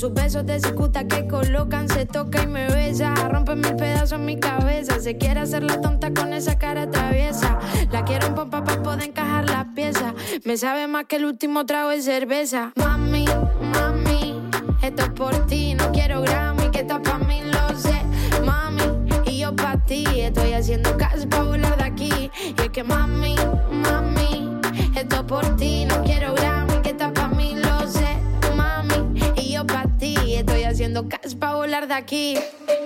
Sus 0.04 0.14
besos 0.14 0.46
de 0.46 0.60
cicuta 0.60 1.08
que 1.08 1.30
colocan. 1.30 1.88
Se 1.88 2.06
toca 2.06 2.44
y 2.44 2.48
me 2.48 2.68
besa. 2.68 3.16
Rompe 3.16 3.56
mil 3.56 3.74
pedazos 3.78 4.12
en 4.20 4.26
mi 4.26 4.38
cabeza. 4.38 5.00
Se 5.00 5.18
quiere 5.18 5.40
hacer 5.40 5.64
la 5.64 5.80
tonta 5.80 6.14
con 6.14 6.34
esa 6.34 6.58
cara 6.58 6.92
traviesa. 6.92 7.58
La 7.90 8.04
quiero 8.04 8.28
en 8.28 8.36
pompa 8.36 8.66
para 8.66 8.84
poder 8.84 9.04
encajar 9.04 9.50
las 9.50 9.68
piezas. 9.74 10.14
Me 10.44 10.58
sabe 10.58 10.88
más 10.88 11.06
que 11.06 11.16
el 11.16 11.24
último 11.24 11.66
trago 11.66 11.92
de 11.92 12.02
cerveza. 12.02 12.74
Mami, 12.76 13.24
mami. 13.62 14.42
Esto 14.82 15.04
es 15.04 15.10
por 15.12 15.46
ti, 15.46 15.74
no 15.74 15.90
quiero 15.94 16.20
Grammy, 16.20 16.70
que 16.70 16.82
estás 16.82 17.00
pa' 17.00 17.20
mí, 17.20 17.42
lo 17.42 17.80
sé, 17.80 18.02
mami. 18.44 18.84
Y 19.26 19.38
yo 19.40 19.56
pa' 19.56 19.78
ti, 19.86 20.04
estoy 20.18 20.52
haciendo 20.52 20.98
caso 20.98 21.30
pa' 21.30 21.44
volar 21.44 21.78
de 21.78 21.84
aquí. 21.86 22.30
Y 22.36 22.62
es 22.62 22.70
que 22.72 22.84
mami, 22.84 23.38
mami, 23.72 24.52
esto 24.98 25.16
es 25.16 25.24
por 25.24 25.56
ti, 25.56 25.86
no 25.86 26.04
quiero 26.04 26.34
Grammy, 26.34 26.74
que 26.84 26.90
estás 26.90 27.14
pa' 27.14 27.30
mí, 27.30 27.56
lo 27.56 27.88
sé, 27.88 28.18
mami. 28.58 29.18
Y 29.38 29.54
yo 29.54 29.66
pa' 29.66 29.84
ti, 29.84 29.93
haciendo 30.94 31.10
caso 31.10 31.40
pa' 31.40 31.56
volar 31.56 31.88
de 31.88 31.94
aquí. 31.94 32.38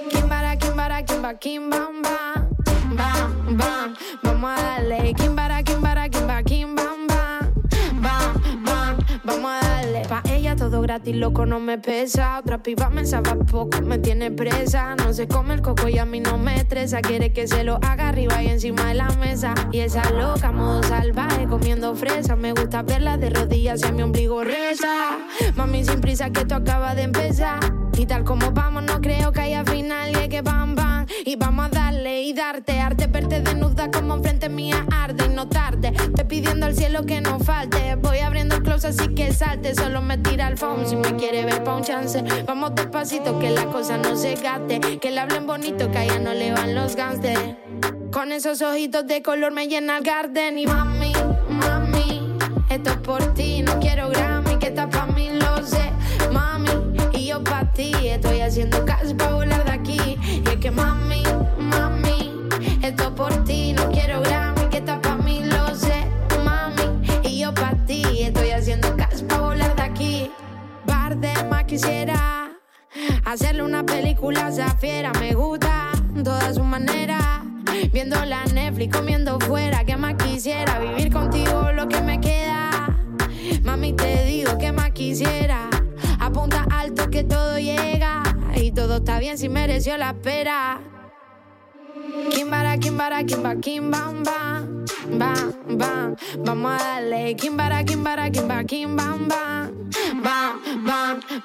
Kimbara, 0.10 0.58
kimbara, 0.58 1.04
kimba, 1.04 1.34
kim, 1.36 1.70
bam, 1.70 2.02
bam, 2.02 2.50
bam, 2.96 3.58
bam. 3.58 3.96
Vamos 4.24 4.50
a 4.50 4.62
darle, 4.62 5.14
kimbara, 5.14 5.57
todo 10.58 10.82
gratis, 10.82 11.16
loco, 11.16 11.46
no 11.46 11.60
me 11.60 11.78
pesa. 11.78 12.40
Otra 12.40 12.62
piba 12.62 12.90
me 12.90 13.06
sabe 13.06 13.36
poco, 13.46 13.82
me 13.82 14.00
tiene 14.00 14.32
presa. 14.32 14.96
No 14.96 15.14
se 15.14 15.28
come 15.28 15.54
el 15.54 15.62
coco 15.62 15.88
y 15.88 16.00
a 16.00 16.06
mí 16.06 16.20
no 16.20 16.38
me 16.38 16.58
estresa. 16.58 17.00
Quiere 17.02 17.32
que 17.32 17.48
se 17.48 17.64
lo 17.64 17.76
haga 17.76 18.10
arriba 18.10 18.42
y 18.42 18.48
encima 18.48 18.86
de 18.86 18.96
la 18.96 19.10
mesa. 19.20 19.54
Y 19.72 19.80
esa 19.80 20.10
loca, 20.12 20.52
modo 20.52 20.84
salvaje, 20.84 21.46
comiendo 21.48 21.96
fresa. 21.96 22.36
Me 22.36 22.52
gusta 22.54 22.82
verla 22.82 23.18
de 23.18 23.30
rodillas 23.30 23.84
a 23.84 23.92
mi 23.92 24.02
ombligo 24.02 24.44
reza. 24.44 25.20
Mami, 25.56 25.86
sin 25.86 26.02
prisa 26.02 26.32
que 26.32 26.42
esto 26.42 26.56
acaba 26.56 26.96
de 26.96 27.04
empezar. 27.04 27.60
Y 27.98 28.06
tal 28.06 28.24
como 28.24 28.52
vamos, 28.52 28.84
no 28.84 29.00
creo 29.00 29.32
que 29.32 29.42
haya 29.42 29.64
final. 29.64 30.12
Y 30.24 30.28
que 30.28 30.42
bam, 30.42 30.76
bam. 30.76 31.06
Y 31.26 31.36
vamos 31.36 31.68
a 31.68 31.70
darle 31.70 32.24
y 32.24 32.34
darte. 32.34 32.80
Arte 32.80 33.08
verte 33.08 33.42
desnuda 33.42 33.92
como 33.92 34.16
enfrente 34.16 34.50
mía 34.50 34.86
arde 34.92 35.26
y 35.28 35.30
no 35.30 35.48
tarde. 35.48 35.94
Pidiendo 36.28 36.66
al 36.66 36.76
cielo 36.76 37.06
que 37.06 37.22
no 37.22 37.40
falte. 37.40 37.96
Voy 37.96 38.20
abriendo 38.20 38.56
el 38.56 38.64
close 38.64 38.88
así 38.88 39.08
que 39.16 39.32
salte. 39.32 39.74
Solo 39.76 40.02
me 40.02 40.18
tira 40.18 40.48
el 40.48 40.58
phone 40.58 40.88
si 40.88 40.96
me 40.96 41.16
quiere 41.16 41.46
ver 41.46 41.64
pa' 41.64 41.76
un 41.76 41.84
chance. 41.84 42.24
Vamos 42.46 42.76
despacito 42.76 43.40
que 43.40 43.50
la 43.52 43.66
cosa 43.66 43.98
no 43.98 44.16
se 44.16 44.36
gaste. 44.36 44.80
Que 45.00 45.12
le 45.12 45.20
hablen 45.20 45.48
bonito 45.48 45.90
que 45.90 45.98
a 45.98 46.04
ella 46.04 46.20
no 46.20 46.34
le 46.34 46.52
van 46.52 46.76
los 46.76 46.96
gangsters. 46.96 47.56
Con 48.12 48.32
esos 48.32 48.62
ojitos 48.62 49.08
de 49.08 49.22
color 49.22 49.52
me 49.54 49.68
llena 49.68 49.98
el 49.98 50.04
garden. 50.04 50.60
Y 50.60 50.68
mami, 50.68 51.14
mami, 51.50 52.36
esto 52.70 52.90
es 52.90 52.98
por 52.98 53.34
ti. 53.34 53.62
No 53.62 53.80
quiero 53.80 54.10
Grammy, 54.10 54.58
que 54.58 54.68
está 54.68 54.90
pa' 54.90 55.06
mí, 55.08 55.30
lo 55.32 55.66
sé. 55.66 55.92
Mami, 56.32 56.70
y 57.14 57.28
yo 57.28 57.42
pa' 57.44 57.72
ti. 57.72 57.94
Estoy 58.04 58.42
haciendo 58.42 58.84
caso 58.86 59.16
pa' 59.16 59.32
volar 59.32 59.64
de 59.64 59.72
aquí. 59.72 60.18
Y 60.24 60.44
es 60.46 60.58
que 60.58 60.72
mami, 60.72 61.24
mami, 61.58 62.34
esto 62.82 63.04
es 63.04 63.10
por 63.12 63.44
ti. 63.46 63.74
No 63.74 63.87
quisiera 71.68 72.50
hacerle 73.26 73.62
una 73.62 73.86
película 73.86 74.52
zafiera. 74.52 75.12
Me 75.20 75.34
gusta 75.34 75.92
toda 76.24 76.54
su 76.54 76.64
manera. 76.64 77.44
Viendo 77.92 78.24
la 78.26 78.46
Netflix, 78.46 78.96
comiendo 78.96 79.40
fuera. 79.42 79.84
Que 79.84 79.98
más 79.98 80.16
quisiera 80.16 80.80
vivir 80.80 81.12
contigo 81.12 81.72
lo 81.74 81.88
que 81.88 82.02
me 82.02 82.20
queda. 82.22 82.98
Mami, 83.64 83.94
te 83.94 84.24
digo 84.24 84.58
que 84.58 84.72
más 84.72 84.92
quisiera. 84.92 85.70
Apunta 86.20 86.66
alto 86.72 87.10
que 87.10 87.24
todo 87.24 87.60
llega. 87.60 88.24
Y 88.56 88.72
todo 88.72 88.98
está 88.98 89.20
bien 89.20 89.38
si 89.38 89.50
mereció 89.50 89.98
la 89.98 90.12
espera. 90.12 90.80
Kimbara, 92.32 92.78
kimbara, 92.78 93.24
kimba, 93.24 93.56
kim, 93.58 93.92
bam, 93.92 94.24
bam. 94.24 96.16
Vamos 96.46 96.82
a 96.82 96.84
darle. 96.84 97.36
Kimbara, 97.36 97.84
kimbara, 97.84 98.32
kimba, 98.32 98.64
kim, 98.64 98.96
bam, 98.96 99.28
bam. 99.28 99.48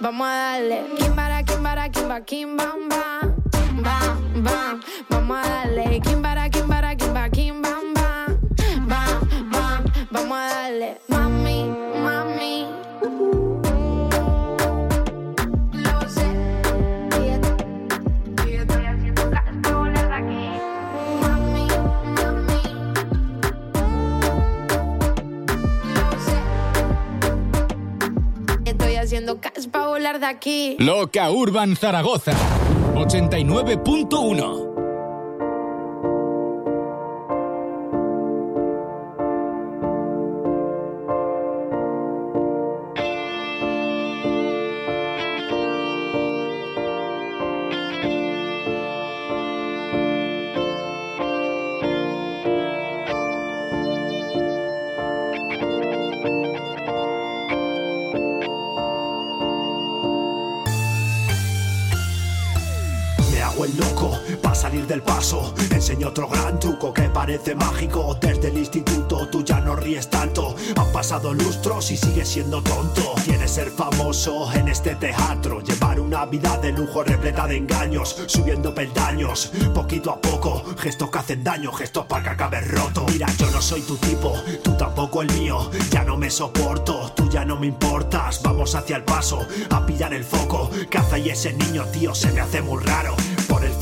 Vamos 0.02 0.26
a 0.26 0.58
darle. 0.58 0.82
Kimbara, 0.98 1.44
kimbara, 1.44 1.88
kimba, 1.88 2.20
kim, 2.22 2.56
bam, 2.56 2.88
bam. 2.88 3.36
Bam, 3.84 4.42
bam. 4.42 4.80
Vamos 5.08 5.38
a 5.38 5.48
darle. 5.48 6.00
Kimbara, 6.00 6.50
Loca 30.78 31.30
Urban 31.30 31.74
Zaragoza 31.76 32.32
89.1 32.94 34.71
parece 67.22 67.54
mágico. 67.54 68.18
Desde 68.20 68.48
el 68.48 68.58
instituto 68.58 69.28
tú 69.28 69.44
ya 69.44 69.60
no 69.60 69.76
ríes 69.76 70.10
tanto. 70.10 70.56
Han 70.74 70.90
pasado 70.90 71.32
lustros 71.32 71.92
y 71.92 71.96
sigues 71.96 72.28
siendo 72.28 72.60
tonto. 72.60 73.14
Quieres 73.24 73.52
ser 73.52 73.70
famoso 73.70 74.52
en 74.52 74.66
este 74.66 74.96
teatro. 74.96 75.60
Llevar 75.60 76.00
una 76.00 76.26
vida 76.26 76.58
de 76.58 76.72
lujo 76.72 77.04
repleta 77.04 77.46
de 77.46 77.58
engaños. 77.58 78.16
Subiendo 78.26 78.74
peldaños, 78.74 79.52
poquito 79.72 80.10
a 80.10 80.20
poco. 80.20 80.64
Gestos 80.76 81.10
que 81.10 81.18
hacen 81.18 81.44
daño, 81.44 81.70
gestos 81.70 82.06
para 82.06 82.24
que 82.24 82.30
acabe 82.30 82.60
roto. 82.62 83.06
Mira, 83.12 83.28
yo 83.38 83.48
no 83.52 83.62
soy 83.62 83.82
tu 83.82 83.96
tipo, 83.98 84.34
tú 84.64 84.76
tampoco 84.76 85.22
el 85.22 85.32
mío. 85.34 85.70
Ya 85.92 86.02
no 86.02 86.16
me 86.16 86.28
soporto, 86.28 87.12
tú 87.14 87.30
ya 87.30 87.44
no 87.44 87.56
me 87.56 87.68
importas. 87.68 88.42
Vamos 88.42 88.74
hacia 88.74 88.96
el 88.96 89.04
paso, 89.04 89.46
a 89.70 89.86
pillar 89.86 90.12
el 90.12 90.24
foco. 90.24 90.70
Caza 90.90 91.18
y 91.18 91.30
ese 91.30 91.52
niño, 91.52 91.84
tío, 91.92 92.16
se 92.16 92.32
me 92.32 92.40
hace 92.40 92.60
muy 92.62 92.82
raro. 92.82 93.14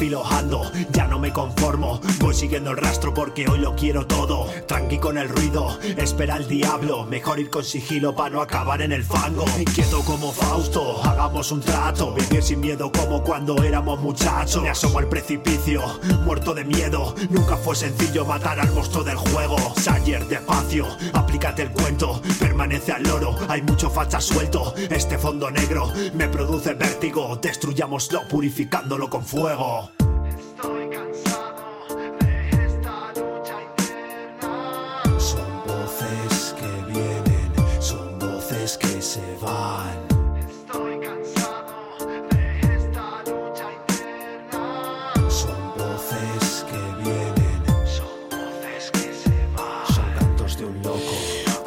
Por 0.01 0.07
el 0.07 0.13
filo 0.13 0.27
ando, 0.27 0.73
ya 0.93 1.07
no 1.07 1.19
me 1.19 1.31
conformo. 1.31 2.01
Voy 2.21 2.35
siguiendo 2.35 2.71
el 2.71 2.79
rastro 2.79 3.13
porque 3.13 3.47
hoy 3.47 3.59
lo 3.59 3.77
quiero 3.77 4.07
todo. 4.07 4.47
Tranqui 4.67 4.97
con 4.97 5.19
el 5.19 5.29
ruido, 5.29 5.79
espera 5.99 6.39
el 6.39 6.49
diablo. 6.49 7.05
Mejor 7.05 7.39
ir 7.39 7.51
con 7.51 7.65
sigilo 7.65 8.15
para 8.15 8.31
no 8.31 8.41
acabar 8.41 8.81
en 8.81 8.93
el 8.93 9.05
fango. 9.05 9.45
Inquieto 9.59 10.01
como 10.01 10.33
Fausto, 10.33 11.05
hagamos 11.05 11.53
un 11.53 11.61
trato. 11.61 12.15
Vivir 12.15 12.43
sin 12.43 12.61
miedo 12.61 12.91
como 12.91 13.23
cuando 13.23 13.63
éramos 13.63 14.01
muchachos. 14.01 14.63
Me 14.63 14.71
asomo 14.71 15.01
al 15.01 15.09
precipicio, 15.09 15.83
muerto 16.25 16.55
de 16.55 16.65
miedo. 16.65 17.15
Nunca 17.29 17.59
fue 17.59 17.77
sencillo 17.77 18.25
matar 18.25 18.59
al 18.59 18.73
monstruo 18.73 19.05
del 19.05 19.17
juego. 19.17 19.59
Sayer, 19.77 20.27
despacio, 20.29 20.87
aplícate 21.13 21.61
el 21.61 21.73
cuento. 21.73 22.23
Permanece 22.39 22.93
al 22.93 23.03
loro, 23.03 23.37
hay 23.49 23.61
mucho 23.61 23.91
facha 23.91 24.19
suelto. 24.19 24.73
Este 24.89 25.19
fondo 25.19 25.51
negro 25.51 25.93
me 26.15 26.27
produce 26.29 26.73
vértigo. 26.73 27.37
Destruyámoslo 27.37 28.27
purificándolo 28.29 29.11
con 29.11 29.27
fuego. 29.27 29.90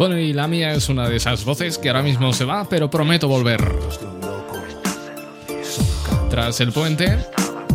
Bueno, 0.05 0.19
y 0.19 0.33
la 0.33 0.49
mía 0.49 0.73
es 0.73 0.89
una 0.89 1.07
de 1.07 1.15
esas 1.15 1.45
voces 1.45 1.77
que 1.77 1.87
ahora 1.87 2.03
mismo 2.03 2.33
se 2.33 2.43
va, 2.43 2.67
pero 2.67 2.89
prometo 2.89 3.29
volver. 3.29 3.63
Tras 6.29 6.59
el 6.59 6.73
puente, 6.73 7.19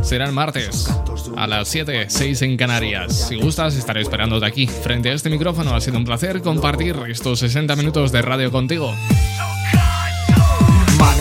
será 0.02 0.26
el 0.26 0.32
martes. 0.32 0.94
A 1.38 1.46
las 1.46 1.68
7, 1.68 2.04
6 2.10 2.42
en 2.42 2.58
Canarias. 2.58 3.28
Si 3.28 3.36
gustas, 3.36 3.76
estaré 3.76 4.02
esperándote 4.02 4.44
aquí. 4.44 4.66
Frente 4.66 5.08
a 5.08 5.14
este 5.14 5.30
micrófono 5.30 5.74
ha 5.74 5.80
sido 5.80 5.96
un 5.96 6.04
placer 6.04 6.42
compartir 6.42 6.96
estos 7.08 7.38
60 7.38 7.74
minutos 7.76 8.12
de 8.12 8.20
radio 8.20 8.52
contigo. 8.52 8.94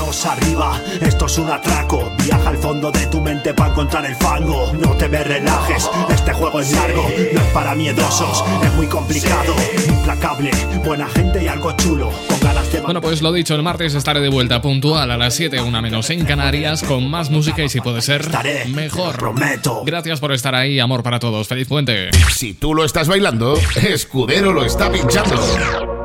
Manos 0.08 0.26
arriba, 0.26 0.82
esto 1.02 1.26
es 1.26 1.38
un 1.38 1.50
atraco. 1.50 2.10
Viaja 2.24 2.50
al 2.50 2.58
fondo 2.58 2.90
de 2.92 3.08
tu 3.08 3.20
mente 3.20 3.54
para 3.54 3.72
encontrar 3.72 4.06
el 4.06 4.16
fango. 4.16 4.72
No 4.80 4.96
te 4.96 5.10
me 5.10 5.22
relajes, 5.22 5.90
este 6.10 6.32
juego 6.32 6.62
es 6.62 6.72
largo. 6.72 7.10
No 7.34 7.42
es 7.42 7.48
para 7.48 7.76
miedosos, 7.76 8.42
es 8.64 8.74
muy 8.76 8.88
complicado. 8.88 9.54
Implacable, 9.86 10.52
buena 10.86 11.10
gente 11.10 11.44
y 11.44 11.50
algo 11.50 11.74
chulo. 11.74 12.10
Con 12.30 12.40
ganas 12.40 12.72
de 12.72 12.80
Bueno, 12.80 13.02
pues 13.02 13.22
lo 13.22 13.34
dicho, 13.34 13.54
el 13.54 13.64
martes 13.64 13.96
estaré 13.96 14.22
de 14.22 14.30
vuelta 14.30 14.62
puntual 14.62 15.12
a 15.12 15.18
las 15.18 15.34
7, 15.34 15.60
una 15.60 15.82
menos 15.82 16.10
en 16.10 16.24
Canarias, 16.24 16.84
con 16.84 17.10
más 17.10 17.30
música 17.30 17.62
y 17.62 17.68
si 17.68 17.82
puede 17.82 18.02
ser, 18.02 18.30
mejor. 18.70 19.18
Prometo. 19.18 19.84
Gracias 19.86 20.22
por 20.22 20.32
estar 20.32 20.56
ahí, 20.56 20.80
amor 20.80 21.04
para 21.04 21.20
todos. 21.20 21.50
Feliz 21.50 21.68
puente. 21.68 22.12
Si 22.34 22.54
tú 22.54 22.74
lo 22.74 22.86
estás 22.86 23.10
bailando, 23.10 23.60
Escudero 23.76 24.54
lo 24.54 24.64
está 24.64 24.90
pinchando. 24.90 25.97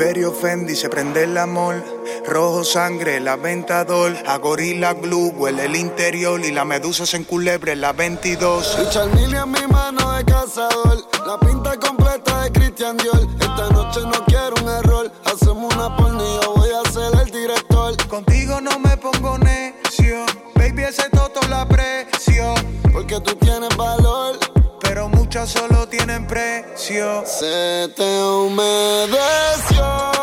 Bulberio 0.00 0.32
Fendi 0.32 0.74
se 0.74 0.88
prende 0.88 1.24
el 1.24 1.36
amor. 1.36 1.84
Rojo 2.26 2.64
sangre, 2.64 3.20
la 3.20 3.36
ventador. 3.36 4.16
A 4.26 4.38
gorila 4.38 4.94
glue 4.94 5.28
huele 5.36 5.66
el 5.66 5.76
interior. 5.76 6.42
Y 6.42 6.52
la 6.52 6.64
medusa 6.64 7.04
se 7.04 7.18
enculebre 7.18 7.76
la 7.76 7.92
22. 7.92 8.78
Richard 8.78 9.14
Mille 9.14 9.36
en 9.36 9.50
mi 9.50 9.66
mano 9.70 10.12
de 10.12 10.24
cazador. 10.24 11.04
La 11.26 11.38
pinta 11.38 11.78
completa 11.78 12.44
de 12.44 12.50
Christian 12.50 12.96
Dior. 12.96 13.28
Esta 13.40 13.68
noche 13.74 14.00
no 14.00 14.24
quiero 14.24 14.54
un 14.62 14.70
error. 14.70 15.12
Hacemos 15.26 15.74
una 15.74 15.94
yo 15.98 16.54
voy 16.56 16.70
a 16.70 16.90
ser 16.90 17.20
el 17.20 17.30
director. 17.30 17.94
Contigo 18.08 18.58
no 18.58 18.78
me 18.78 18.96
pongo 18.96 19.36
necio. 19.36 20.24
Baby, 20.54 20.84
ese 20.84 21.10
toto 21.10 21.46
la 21.50 21.60
aprecio. 21.60 22.54
Porque 22.90 23.20
tú 23.20 23.34
tienes 23.34 23.76
valor. 23.76 23.99
Solo 25.46 25.88
tienen 25.88 26.26
precio. 26.26 27.24
Se 27.24 27.88
te 27.96 28.22
humedeció. 28.22 30.19